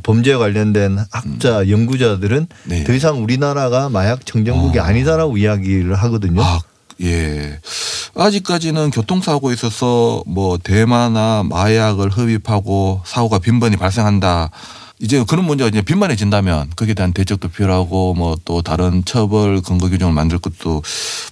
범죄에 0.03 0.35
관련된 0.35 0.99
학자 1.11 1.69
연구자들은 1.69 2.47
네. 2.65 2.83
더 2.83 2.93
이상 2.93 3.23
우리나라가 3.23 3.89
마약 3.89 4.25
청정국이 4.25 4.77
어. 4.79 4.83
아니다라고 4.83 5.37
이야기를 5.37 5.95
하거든요. 5.95 6.43
아, 6.43 6.59
예. 7.01 7.59
아직까지는 8.15 8.91
교통사고에 8.91 9.53
있어서 9.53 10.23
뭐 10.25 10.57
대마나 10.57 11.43
마약을 11.47 12.09
흡입하고 12.09 13.01
사고가 13.05 13.39
빈번히 13.39 13.77
발생한다. 13.77 14.49
이제 15.01 15.23
그런 15.25 15.45
문제가 15.45 15.69
이제 15.69 15.81
빈번해진다면 15.81 16.71
거기에 16.75 16.93
대한 16.93 17.13
대책도 17.13 17.47
필요하고 17.49 18.13
뭐 18.15 18.35
또 18.49 18.61
다른 18.63 19.03
처벌 19.05 19.61
근거 19.61 19.87
규정을 19.89 20.13
만들 20.13 20.39
것도 20.39 20.81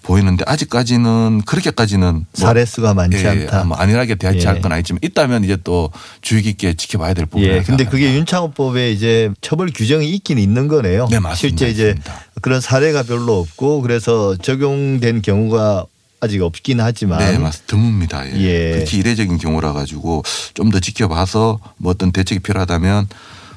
보이는데 0.03 0.43
아직까지는 0.47 1.41
그렇게까지는 1.45 2.13
뭐 2.13 2.25
사례 2.33 2.63
수가 2.63 2.93
많지 2.93 3.17
예, 3.17 3.27
않다. 3.27 3.63
뭐 3.63 3.75
안일하게 3.75 4.15
대하지 4.15 4.39
예. 4.41 4.45
할건 4.45 4.71
아니지만 4.71 4.99
있다면 5.01 5.43
이제 5.43 5.57
또 5.63 5.91
주의 6.21 6.43
깊게 6.43 6.75
지켜봐야 6.75 7.13
될 7.15 7.25
부분이라고 7.25 7.59
예. 7.59 7.63
근데. 7.63 7.85
그게 7.85 8.13
윤창호법에 8.13 8.91
이제 8.91 9.31
처벌 9.41 9.71
규정이 9.73 10.09
있긴 10.11 10.37
있는 10.37 10.67
거네요. 10.67 11.07
네, 11.09 11.19
맞습니다. 11.19 11.35
실제 11.35 11.69
이제 11.69 11.87
있습니다. 11.89 12.21
그런 12.41 12.61
사례가 12.61 13.03
별로 13.03 13.39
없고 13.39 13.81
그래서 13.81 14.35
적용된 14.37 15.21
경우가 15.21 15.85
아직 16.19 16.41
없긴 16.41 16.79
하지만 16.81 17.19
네, 17.19 17.37
맞습니다. 17.37 17.75
드뭅니다. 18.23 18.33
예. 18.39 18.73
예. 18.73 18.79
특히 18.79 18.97
이례적인 18.99 19.37
경우라 19.37 19.73
가지고 19.73 20.23
좀 20.53 20.71
더 20.71 20.79
지켜봐서 20.79 21.59
뭐 21.77 21.91
어떤 21.91 22.11
대책이 22.11 22.39
필요하다면 22.41 23.07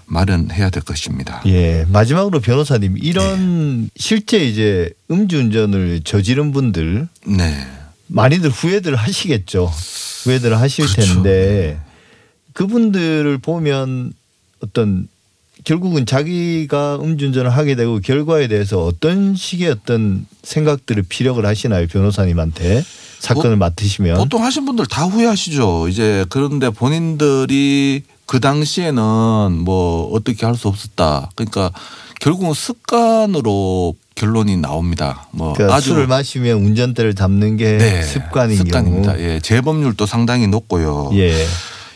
마련해야 0.07 0.71
될 0.71 0.83
것입니다. 0.83 1.41
예. 1.47 1.85
마지막으로 1.89 2.41
변호사님 2.41 2.97
이런 2.99 3.83
네. 3.85 3.89
실제 3.97 4.45
이제 4.45 4.91
음주운전을 5.11 6.03
저지른 6.05 6.53
분들 6.53 7.09
네. 7.27 7.67
많이들 8.09 8.51
후회들 8.51 8.97
하시겠죠. 8.97 9.71
후회들 10.25 10.59
하실 10.59 10.87
그렇죠. 10.87 11.15
텐데 11.15 11.81
그분들을 12.55 13.39
보면 13.39 14.13
어떤 14.63 15.09
결국은 15.65 16.07
자기가 16.07 16.99
음주운전을 17.03 17.51
하게 17.51 17.75
되고 17.75 18.01
결과에 18.01 18.49
대해서 18.49 18.85
어떤 18.85 19.35
식의 19.35 19.71
어떤 19.71 20.27
생각들을 20.43 21.05
피력을 21.09 21.45
하시나요 21.45 21.87
변호사님한테 21.87 22.85
사건을 23.19 23.57
맡으시면 23.57 24.17
보통 24.17 24.45
하신 24.45 24.65
분들 24.65 24.87
다 24.87 25.05
후회하시죠. 25.05 25.89
이제 25.89 26.25
그런데 26.31 26.71
본인들이 26.71 28.03
그 28.27 28.41
당시에는 28.41 29.59
뭐 29.65 30.11
어떻게 30.13 30.47
할 30.47 30.55
수 30.55 30.69
없었다. 30.69 31.31
그러니까 31.35 31.71
결국은 32.21 32.55
습관으로 32.55 33.95
결론이 34.15 34.59
나옵니다. 34.59 35.27
뭐 35.33 35.55
그러니까 35.55 35.77
아주 35.77 35.91
술을 35.91 36.07
마시면 36.07 36.59
운전대를 36.59 37.15
잡는 37.15 37.57
게 37.57 37.79
네, 37.79 38.03
습관인 38.03 38.57
습관입니다. 38.59 39.15
경우 39.15 39.25
예, 39.25 39.41
재범률도 39.41 40.07
상당히 40.07 40.47
높고요. 40.47 41.11
예. 41.15 41.35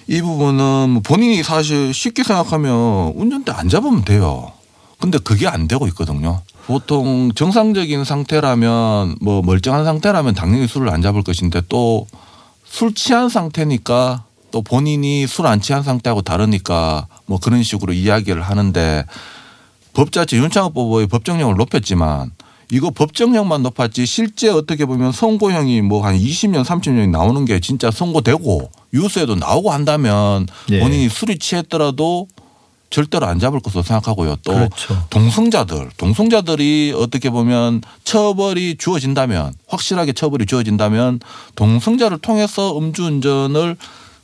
이 0.07 0.20
부분은 0.20 0.90
뭐 0.90 1.02
본인이 1.02 1.42
사실 1.42 1.94
쉽게 1.94 2.22
생각하면 2.24 3.12
운전대 3.16 3.52
안 3.52 3.68
잡으면 3.68 4.05
돼요. 4.05 4.52
근데 5.00 5.18
그게 5.18 5.46
안 5.48 5.66
되고 5.68 5.86
있거든요. 5.88 6.42
보통 6.66 7.30
정상적인 7.34 8.05
상태라면 8.05 9.16
뭐 9.20 9.42
멀쩡한 9.42 9.84
상태라면 9.84 10.34
당연히 10.34 10.66
술을 10.66 10.88
안 10.90 11.02
잡을 11.02 11.22
것인데 11.22 11.62
또 11.68 12.07
술 12.66 12.92
취한 12.92 13.28
상태니까 13.28 14.24
또 14.50 14.61
본인이 14.62 15.28
술 15.28 15.46
안 15.46 15.61
취한 15.61 15.84
상태하고 15.84 16.22
다르니까 16.22 17.07
뭐 17.26 17.38
그런 17.38 17.62
식으로 17.62 17.92
이야기를 17.92 18.42
하는데 18.42 19.05
법 19.92 20.11
자체 20.11 20.36
윤창호 20.38 20.70
법의 20.70 21.07
법정형을 21.07 21.55
높였지만 21.55 22.32
이거 22.72 22.90
법정형만 22.90 23.62
높았지 23.62 24.07
실제 24.07 24.48
어떻게 24.48 24.86
보면 24.86 25.12
선고형이 25.12 25.82
뭐 25.82 26.05
한 26.05 26.16
20년 26.18 26.64
30년이 26.64 27.11
나오는 27.11 27.44
게 27.44 27.61
진짜 27.61 27.92
선고되고 27.92 28.70
유서에도 28.95 29.34
나오고 29.34 29.70
한다면 29.72 30.47
예. 30.70 30.80
본인이 30.80 31.09
술이 31.09 31.38
취했더라도 31.38 32.28
절대로 32.90 33.26
안 33.26 33.40
잡을 33.40 33.59
것으로 33.59 33.82
생각하고요. 33.82 34.36
또 34.45 34.53
그렇죠. 34.55 35.05
동승자들, 35.11 35.90
동승자들이 35.97 36.95
어떻게 36.97 37.28
보면 37.28 37.82
처벌이 38.05 38.76
주어진다면 38.78 39.53
확실하게 39.66 40.12
처벌이 40.12 40.47
주어진다면 40.47 41.18
동승자를 41.57 42.18
통해서 42.18 42.78
음주운전을 42.78 43.76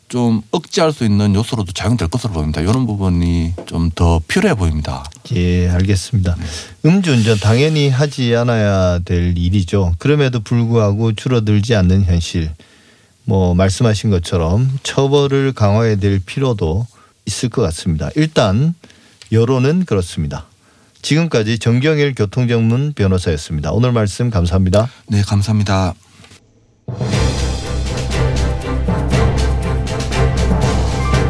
좀 0.09 0.43
억제할 0.51 0.93
수 0.93 1.05
있는 1.05 1.35
요소로도 1.35 1.73
작용될 1.73 2.09
것으로 2.09 2.33
보입니다. 2.33 2.61
이런 2.61 2.87
부분이 2.87 3.55
좀 3.67 3.91
더 3.95 4.21
필요해 4.29 4.55
보입니다. 4.55 5.05
예, 5.35 5.69
알겠습니다. 5.69 6.37
음주운전 6.85 7.39
당연히 7.41 7.89
하지 7.89 8.35
않아야 8.37 9.01
될 9.01 9.37
일이죠. 9.37 9.95
그럼에도 9.99 10.41
불구하고 10.41 11.13
줄어들지 11.13 11.75
않는 11.75 12.05
현실. 12.05 12.51
뭐 13.25 13.55
말씀하신 13.55 14.11
것처럼 14.11 14.71
처벌을 14.83 15.53
강화해야 15.53 15.97
될 15.97 16.21
필요도 16.21 16.87
있을 17.27 17.49
것 17.49 17.63
같습니다. 17.63 18.11
일단 18.17 18.75
여론은 19.33 19.85
그렇습니다. 19.85 20.47
지금까지 21.03 21.59
정경일 21.59 22.15
교통전문 22.15 22.93
변호사였습니다. 22.95 23.73
오늘 23.73 23.93
말씀 23.93 24.31
감사합니다. 24.31 24.89
네, 25.09 25.23
감사합니다. 25.23 25.95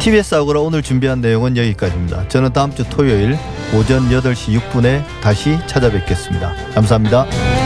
TBS 0.01 0.35
아고라 0.35 0.61
오늘 0.61 0.83
준비한 0.83 1.21
내용은 1.21 1.59
여기까지입니다. 1.59 2.27
저는 2.29 2.55
다음 2.55 2.75
주 2.75 2.89
토요일 2.89 3.39
오전 3.75 4.09
8시 4.09 4.59
6분에 4.59 5.05
다시 5.21 5.59
찾아뵙겠습니다. 5.67 6.55
감사합니다. 6.75 7.60